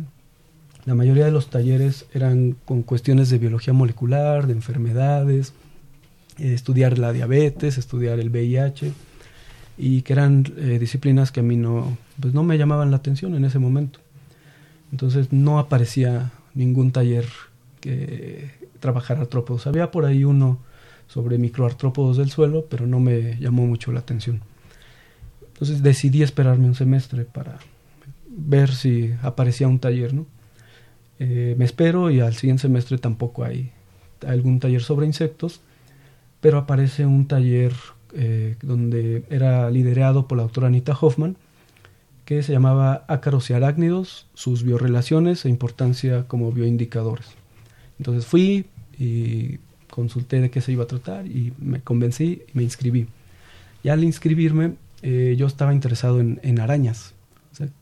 [0.86, 5.52] la mayoría de los talleres eran con cuestiones de biología molecular, de enfermedades,
[6.38, 8.92] eh, estudiar la diabetes, estudiar el VIH,
[9.76, 13.34] y que eran eh, disciplinas que a mí no, pues no me llamaban la atención
[13.34, 14.00] en ese momento.
[14.92, 17.26] Entonces no aparecía ningún taller
[17.80, 18.50] que
[18.80, 19.66] trabajar artrópodos.
[19.66, 20.58] Había por ahí uno
[21.08, 24.40] sobre microartrópodos del suelo, pero no me llamó mucho la atención.
[25.52, 27.58] Entonces decidí esperarme un semestre para
[28.28, 30.26] ver si aparecía un taller, ¿no?
[31.18, 33.70] Eh, me espero y al siguiente semestre tampoco hay
[34.26, 35.60] algún taller sobre insectos,
[36.40, 37.72] pero aparece un taller
[38.14, 41.36] eh, donde era liderado por la doctora Anita Hoffman,
[42.24, 47.26] que se llamaba Ácaros y arácnidos, sus biorelaciones e importancia como bioindicadores.
[47.98, 48.66] Entonces fui
[48.98, 49.58] y
[49.90, 53.08] consulté de qué se iba a tratar y me convencí y me inscribí.
[53.82, 57.14] Y al inscribirme eh, yo estaba interesado en, arañas.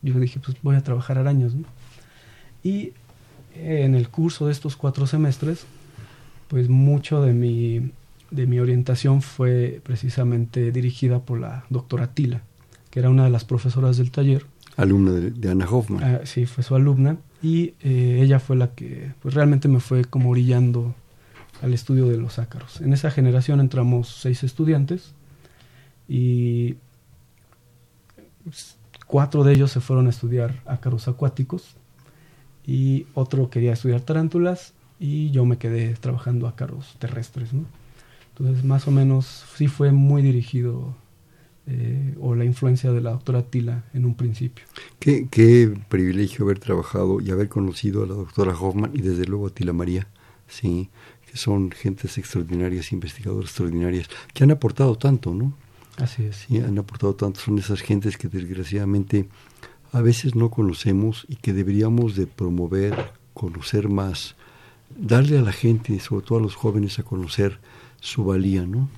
[0.01, 1.53] yo dije, pues voy a trabajar arañas.
[2.63, 2.91] Y
[3.55, 5.65] en el curso de estos cuatro semestres,
[6.47, 7.91] pues mucho de mi,
[8.33, 12.41] de mi orientación fue precisamente dirigida por la doctora Tila,
[12.89, 14.45] que era una de las profesoras del taller.
[14.75, 16.03] Alumna de, Ana Hoffman.
[16.03, 20.03] Ah, sí, fue su alumna y eh, ella fue la que pues realmente me fue
[20.05, 20.95] como orillando
[21.61, 22.81] al estudio de los ácaros.
[22.81, 25.13] En esa generación entramos seis estudiantes
[26.09, 26.75] y
[29.05, 31.75] cuatro de ellos se fueron a estudiar ácaros acuáticos
[32.65, 37.49] y otro quería estudiar tarántulas y yo me quedé trabajando ácaros terrestres.
[38.37, 40.95] Entonces más o menos sí fue muy dirigido
[41.65, 44.65] eh, o la influencia de la doctora Tila en un principio.
[44.99, 49.47] Qué, qué, privilegio haber trabajado y haber conocido a la doctora Hoffman y desde luego
[49.47, 50.07] a Tila María,
[50.47, 50.89] sí,
[51.29, 55.53] que son gentes extraordinarias, investigadoras extraordinarias, que han aportado tanto, ¿no?
[55.97, 56.35] Así es.
[56.35, 59.29] Sí, han aportado tanto, son esas gentes que desgraciadamente
[59.93, 64.35] a veces no conocemos y que deberíamos de promover, conocer más,
[64.97, 67.59] darle a la gente, sobre todo a los jóvenes, a conocer
[68.03, 68.89] su valía, ¿no?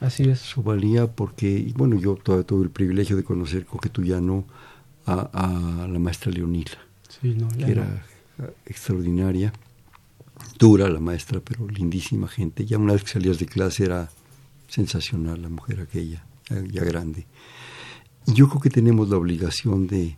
[0.00, 0.38] Así es.
[0.38, 4.44] Su valía porque, bueno, yo todavía tuve el privilegio de conocer coquetuyano
[5.04, 6.78] a, a la maestra Leonila,
[7.08, 8.04] sí, que era
[8.66, 9.52] extraordinaria,
[10.58, 12.64] dura la maestra, pero lindísima gente.
[12.64, 14.10] Ya una vez que salías de clase era
[14.68, 17.26] sensacional la mujer aquella, ya grande.
[18.26, 20.16] Y yo creo que tenemos la obligación de,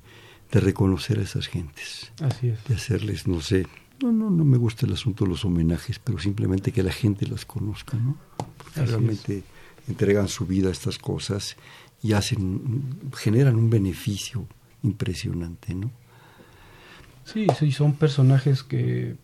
[0.53, 2.12] de reconocer a esas gentes.
[2.20, 2.62] Así es.
[2.64, 3.66] De hacerles, no sé,
[4.01, 7.26] no, no, no me gusta el asunto de los homenajes, pero simplemente que la gente
[7.26, 8.16] las conozca, ¿no?
[8.57, 9.42] Porque realmente
[9.88, 11.57] entregan su vida a estas cosas
[12.03, 12.82] y hacen,
[13.16, 14.46] generan un beneficio
[14.82, 15.90] impresionante, ¿no?
[17.24, 19.16] Sí, sí, son personajes que,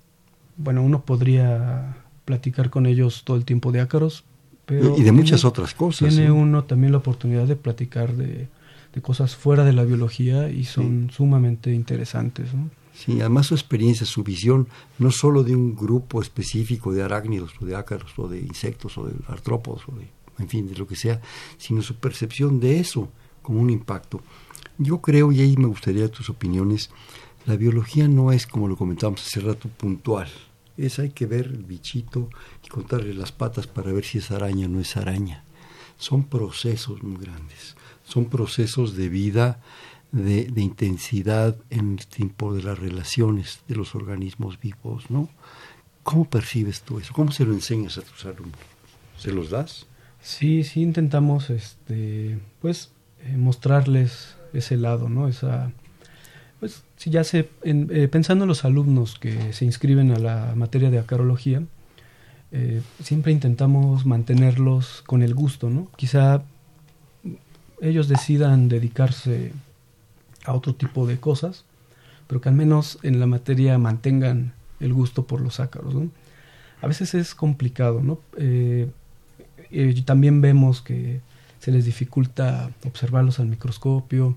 [0.56, 4.24] bueno, uno podría platicar con ellos todo el tiempo de ácaros,
[4.66, 4.98] pero...
[4.98, 6.08] Y de muchas otras cosas.
[6.08, 8.48] Tiene uno también la oportunidad de platicar de,
[8.92, 12.70] de cosas fuera de la biología y son sumamente interesantes, ¿no?
[12.94, 14.68] Sí, además su experiencia, su visión,
[14.98, 19.06] no solo de un grupo específico de arácnidos o de ácaros o de insectos o
[19.06, 21.20] de artrópodos o de en fin, de lo que sea,
[21.58, 23.08] sino su percepción de eso
[23.42, 24.20] como un impacto.
[24.78, 26.90] Yo creo, y ahí me gustaría tus opiniones,
[27.46, 30.28] la biología no es, como lo comentábamos hace rato, puntual.
[30.76, 32.30] es hay que ver el bichito
[32.64, 35.44] y contarle las patas para ver si es araña o no es araña.
[35.98, 39.60] Son procesos muy grandes, son procesos de vida,
[40.14, 45.28] de, intensidad en el tiempo de las relaciones de los organismos vivos, ¿no?
[46.04, 47.12] ¿Cómo percibes tú eso?
[47.12, 48.58] ¿Cómo se lo enseñas a tus alumnos?
[49.18, 49.86] ¿Se los das?
[50.20, 52.92] Sí, sí intentamos, este, pues,
[53.24, 55.26] eh, mostrarles ese lado, ¿no?
[55.26, 55.72] Esa,
[56.60, 60.90] pues, si ya se, eh, pensando en los alumnos que se inscriben a la materia
[60.90, 61.62] de acarología,
[62.52, 65.90] eh, siempre intentamos mantenerlos con el gusto, ¿no?
[65.96, 66.44] Quizá
[67.80, 69.52] ellos decidan dedicarse
[70.44, 71.64] a otro tipo de cosas,
[72.26, 75.94] pero que al menos en la materia mantengan el gusto por los ácaros.
[76.80, 78.20] A veces es complicado, ¿no?
[78.36, 78.90] Eh,
[80.04, 81.20] también vemos que
[81.58, 84.36] se les dificulta observarlos al microscopio.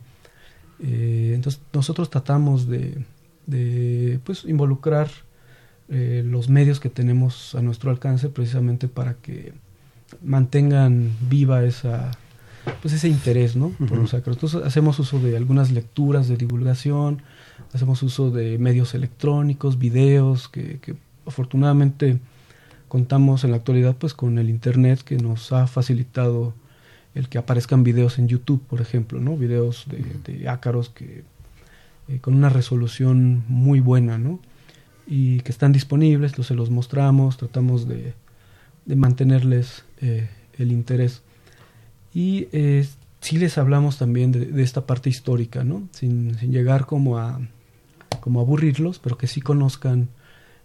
[0.81, 3.03] Eh, entonces nosotros tratamos de,
[4.23, 5.09] pues, involucrar
[5.89, 9.53] eh, los medios que tenemos a nuestro alcance precisamente para que
[10.23, 12.11] mantengan viva esa
[12.87, 13.71] pues ese interés ¿no?
[13.71, 14.37] por los ácaros.
[14.37, 17.21] Entonces hacemos uso de algunas lecturas de divulgación,
[17.73, 22.17] hacemos uso de medios electrónicos, videos que, que afortunadamente
[22.87, 26.53] contamos en la actualidad pues con el internet que nos ha facilitado
[27.13, 29.35] el que aparezcan videos en YouTube, por ejemplo, ¿no?
[29.35, 31.25] Videos de, ácaros que
[32.07, 34.39] eh, con una resolución muy buena, ¿no?
[35.05, 38.13] Y que están disponibles, se los mostramos, tratamos de,
[38.85, 41.21] de mantenerles eh, el interés.
[42.17, 42.83] Y eh,
[43.21, 45.87] sí les hablamos también de, esta parte histórica, ¿no?
[45.91, 47.39] Sin, sin llegar como a,
[48.21, 50.09] como a aburrirlos, pero que sí conozcan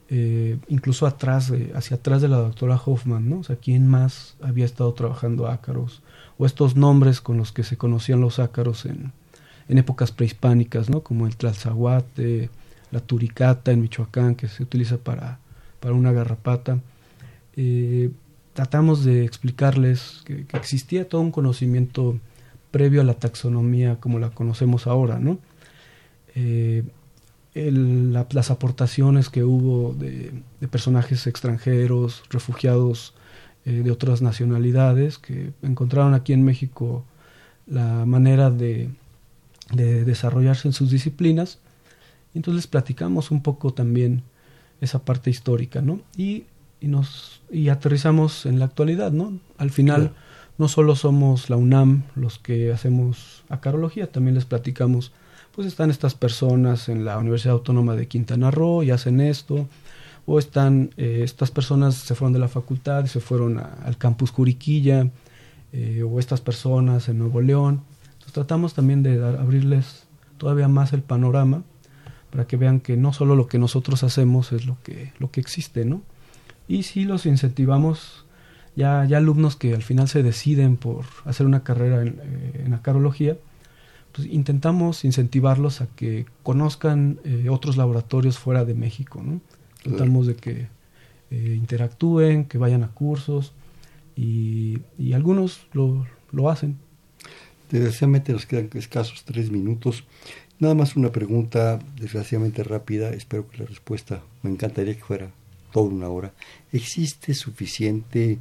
[0.09, 3.41] eh, incluso atrás, hacia atrás de la doctora Hoffman, ¿no?
[3.41, 6.01] O sea, ¿quién más había estado trabajando ácaros?
[6.39, 9.13] O estos nombres con los que se conocían los ácaros en,
[9.69, 11.03] en épocas prehispánicas, ¿no?
[11.03, 12.49] Como el tlalzahuate,
[12.91, 15.39] la turicata en Michoacán, que se utiliza para,
[15.81, 16.81] para una garrapata.
[17.57, 18.11] Eh,
[18.53, 22.19] tratamos de explicarles que, existía todo un conocimiento
[22.71, 25.39] previo a la taxonomía como la conocemos ahora, ¿no?
[26.35, 26.85] Eh,
[27.55, 30.33] las aportaciones que hubo de,
[30.71, 33.15] personajes extranjeros, refugiados
[33.67, 37.05] eh, de otras nacionalidades, que encontraron aquí en México
[37.67, 38.91] la manera de,
[39.71, 41.59] desarrollarse en sus disciplinas.
[42.35, 44.23] Entonces les platicamos un poco también
[44.81, 46.01] esa parte histórica, ¿no?
[46.17, 46.45] Y,
[46.89, 49.39] nos, y aterrizamos en la actualidad, ¿no?
[49.59, 50.13] Al final
[50.59, 55.13] no solo somos la UNAM los que hacemos acarología, también les platicamos
[55.53, 59.69] pues están estas personas en la Universidad Autónoma de Quintana Roo y hacen esto,
[60.25, 64.33] o están eh, estas personas se fueron de la facultad y se fueron al campus
[64.33, 65.11] Curiquilla,
[65.73, 67.83] eh, o estas personas en Nuevo León.
[68.05, 70.05] Entonces tratamos también de abrirles
[70.39, 71.63] todavía más el panorama
[72.31, 75.41] para que vean que no solo lo que nosotros hacemos es lo que, lo que
[75.41, 76.03] existe, ¿no?
[76.73, 78.25] Y si los incentivamos,
[78.77, 82.73] ya, ya alumnos que al final se deciden por hacer una carrera en, eh, en
[82.73, 83.37] acarología,
[84.13, 89.43] pues intentamos incentivarlos a que conozcan eh, otros laboratorios fuera de México, ¿no?
[89.83, 90.69] Tratamos de que
[91.31, 93.53] eh, interactúen, que vayan a cursos
[94.17, 94.81] y,
[95.13, 96.79] algunos lo, lo, hacen.
[97.71, 100.05] Desgraciadamente nos quedan escasos tres minutos.
[100.59, 105.33] Nada más una pregunta desgraciadamente rápida, espero que la respuesta, me encantaría que fuera
[105.73, 106.33] toda una hora.
[106.73, 108.39] ¿Existe suficiente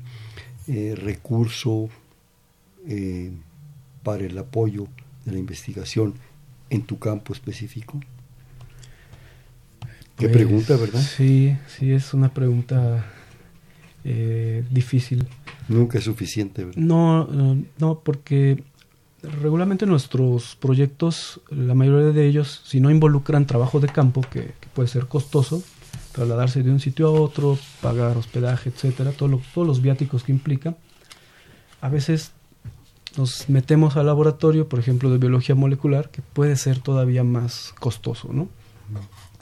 [0.67, 1.89] eh, recurso
[4.03, 4.88] para el apoyo
[5.25, 6.15] de la investigación
[6.69, 7.99] en tu campo específico?
[10.17, 11.01] Qué pues, pregunta, ¿verdad?
[11.01, 13.05] Sí, sí, es una pregunta
[14.03, 15.27] eh, difícil.
[15.67, 16.82] Nunca es suficiente, ¿verdad?
[16.82, 17.27] No,
[17.79, 18.63] no, porque
[19.23, 24.88] regularmente nuestros proyectos, la mayoría de ellos, si no involucran trabajo de campo, que, puede
[24.88, 25.63] ser costoso,
[26.12, 30.76] trasladarse de un sitio a otro, pagar hospedaje, etcétera, todo todos los viáticos que implica,
[31.82, 32.32] a veces
[33.18, 38.32] nos metemos al laboratorio, por ejemplo, de biología molecular, que puede ser todavía más costoso,
[38.32, 38.47] ¿no?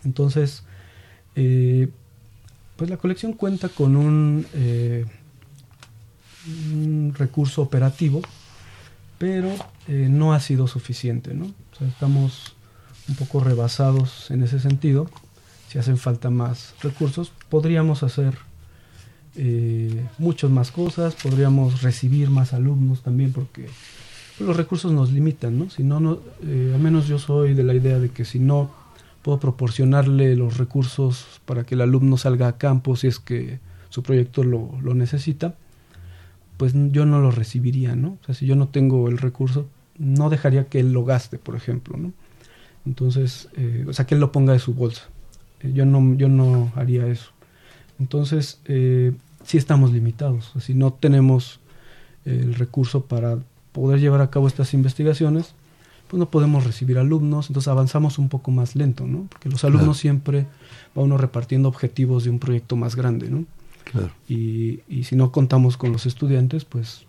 [0.03, 0.63] Entonces,
[1.35, 1.89] eh,
[2.75, 5.05] pues la colección cuenta con un, eh,
[7.13, 8.21] recurso operativo,
[9.17, 9.53] pero
[9.87, 11.51] eh, no ha sido suficiente, ¿no?
[11.81, 12.55] Estamos
[13.07, 15.09] un poco rebasados en ese sentido.
[15.69, 18.33] Si hacen falta más recursos, podríamos hacer
[19.35, 23.67] eh, muchas más cosas, podríamos recibir más alumnos también porque
[24.39, 25.69] los recursos nos limitan, ¿no?
[25.69, 28.71] Si no, eh, al menos yo soy de la idea de que si no
[29.21, 33.59] puedo proporcionarle los recursos para que el alumno salga a campo si es que
[33.89, 35.55] su proyecto lo, lo necesita,
[36.57, 38.17] pues yo no lo recibiría, ¿no?
[38.21, 39.67] O sea, si yo no tengo el recurso,
[39.99, 42.11] no dejaría que él lo gaste, por ejemplo, ¿no?
[42.87, 45.03] Entonces, eh, o sea, que él lo ponga de su bolsa.
[45.61, 47.31] Yo, no, yo no haría eso.
[47.99, 51.59] Entonces, eh, sí estamos limitados, así no tenemos
[52.25, 53.39] el recurso para
[53.71, 55.53] poder llevar a cabo estas investigaciones,
[56.07, 59.27] pues no podemos recibir alumnos, entonces avanzamos un poco más lento, ¿no?
[59.29, 60.47] Porque los alumnos siempre
[60.97, 63.45] va uno repartiendo objetivos de un proyecto más grande, ¿no?
[63.83, 64.11] Claro.
[64.27, 67.05] Y, y si no contamos con los estudiantes, pues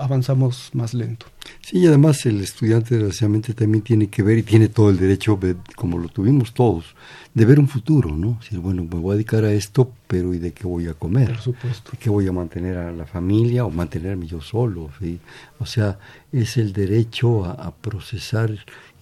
[0.00, 1.26] avanzamos más lento.
[1.60, 5.38] Sí, y además el estudiante desgraciadamente también tiene que ver y tiene todo el derecho,
[5.76, 6.94] como lo tuvimos todos,
[7.34, 8.40] de ver un futuro, ¿no?
[8.42, 11.28] Si bueno, me voy a dedicar a esto, pero ¿y de qué voy a comer?
[11.28, 11.92] Por supuesto.
[11.92, 14.90] ¿De qué voy a mantener a la familia o mantenerme yo solo?
[14.98, 15.20] ¿sí?
[15.58, 15.98] O sea,
[16.32, 18.50] es el derecho a, a procesar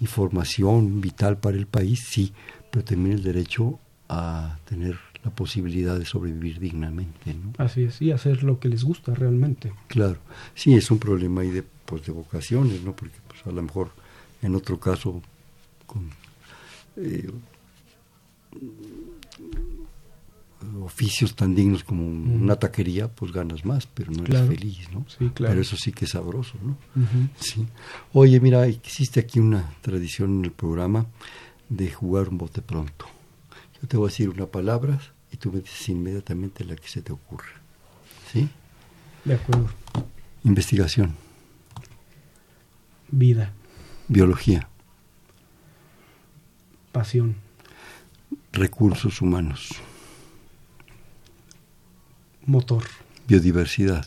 [0.00, 2.32] información vital para el país, sí,
[2.70, 3.78] pero también el derecho
[4.08, 4.96] a tener
[5.28, 7.34] la posibilidad de sobrevivir dignamente.
[7.34, 7.52] ¿no?
[7.58, 9.72] Así es, y hacer lo que les gusta realmente.
[9.88, 10.18] Claro,
[10.54, 12.94] sí, es un problema ahí de, pues, de vocaciones, ¿no?
[12.96, 13.90] Porque pues, a lo mejor
[14.42, 15.20] en otro caso
[15.86, 16.10] con
[16.96, 17.30] eh,
[20.82, 24.46] oficios tan dignos como una taquería, pues ganas más, pero no Claro.
[24.46, 25.04] eres feliz, ¿no?
[25.08, 25.52] Sí, claro.
[25.52, 26.76] Pero eso sí que es sabroso, ¿no?
[27.38, 27.66] Sí.
[28.12, 31.06] Oye, mira, existe aquí una tradición en el programa
[31.68, 33.06] de jugar un bote pronto.
[33.80, 34.98] Yo te voy a decir una palabra
[35.32, 37.52] y tú me dices inmediatamente la que se te ocurre.
[38.32, 38.48] ¿Sí?
[39.24, 39.68] De acuerdo.
[40.44, 41.16] Investigación,
[43.10, 43.52] Vida,
[44.06, 44.68] biología,
[46.92, 47.36] pasión,
[48.52, 49.70] recursos humanos,
[52.44, 52.84] motor,
[53.26, 54.06] biodiversidad,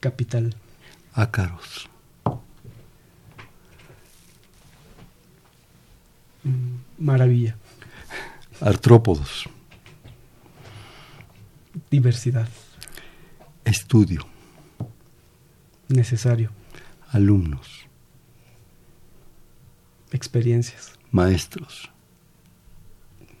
[0.00, 0.56] capital,
[1.12, 1.90] ácaros,
[6.98, 7.56] maravilla,
[8.60, 9.48] artrópodos,
[11.90, 12.48] diversidad,
[13.64, 14.26] estudio,
[15.88, 16.50] necesario,
[17.08, 17.86] alumnos,
[20.10, 21.90] experiencias, maestros,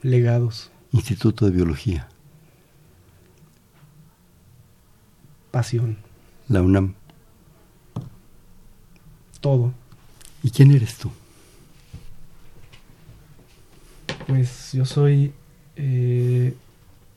[0.02, 2.08] legados, Instituto de Biología,
[5.50, 5.98] pasión,
[6.48, 6.94] la UNAM.
[9.40, 9.72] todo.
[10.42, 11.10] ¿Y quién eres tú?
[14.26, 15.32] Pues yo soy
[15.76, 16.54] eh,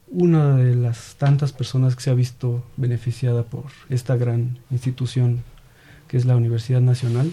[0.10, 5.44] una de las tantas personas que se ha visto beneficiada por esta gran institución
[6.08, 7.32] que es la Universidad Nacional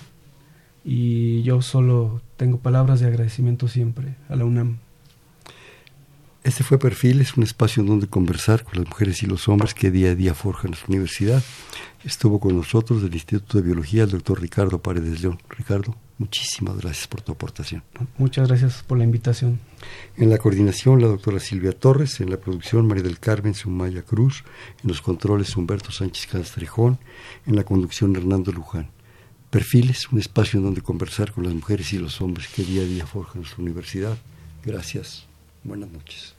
[0.84, 4.78] y yo solo tengo palabras de agradecimiento siempre a la UNAM.
[6.44, 9.74] Este fue Perfil, es un espacio en donde conversar con las mujeres y los hombres
[9.74, 11.42] que día a día forjan nuestra universidad.
[12.04, 15.40] Estuvo con nosotros del Instituto de Biología el doctor Ricardo Paredes León.
[15.48, 17.82] Ricardo, muchísimas gracias por tu aportación.
[18.18, 19.60] Muchas gracias por la invitación.
[20.16, 24.44] En la coordinación, la doctora Silvia Torres, en la producción, María del Carmen Sumaya Cruz,
[24.82, 26.98] en los controles, Humberto Sánchez Castrejón,
[27.46, 28.90] en la conducción, Hernando Luján.
[29.50, 32.84] Perfiles, un espacio en donde conversar con las mujeres y los hombres que día a
[32.84, 34.16] día forjan nuestra universidad.
[34.64, 35.26] Gracias.
[35.62, 36.34] Buenas noches.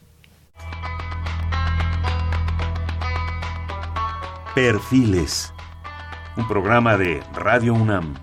[4.55, 5.53] Perfiles,
[6.35, 8.15] un programa de Radio UNAM.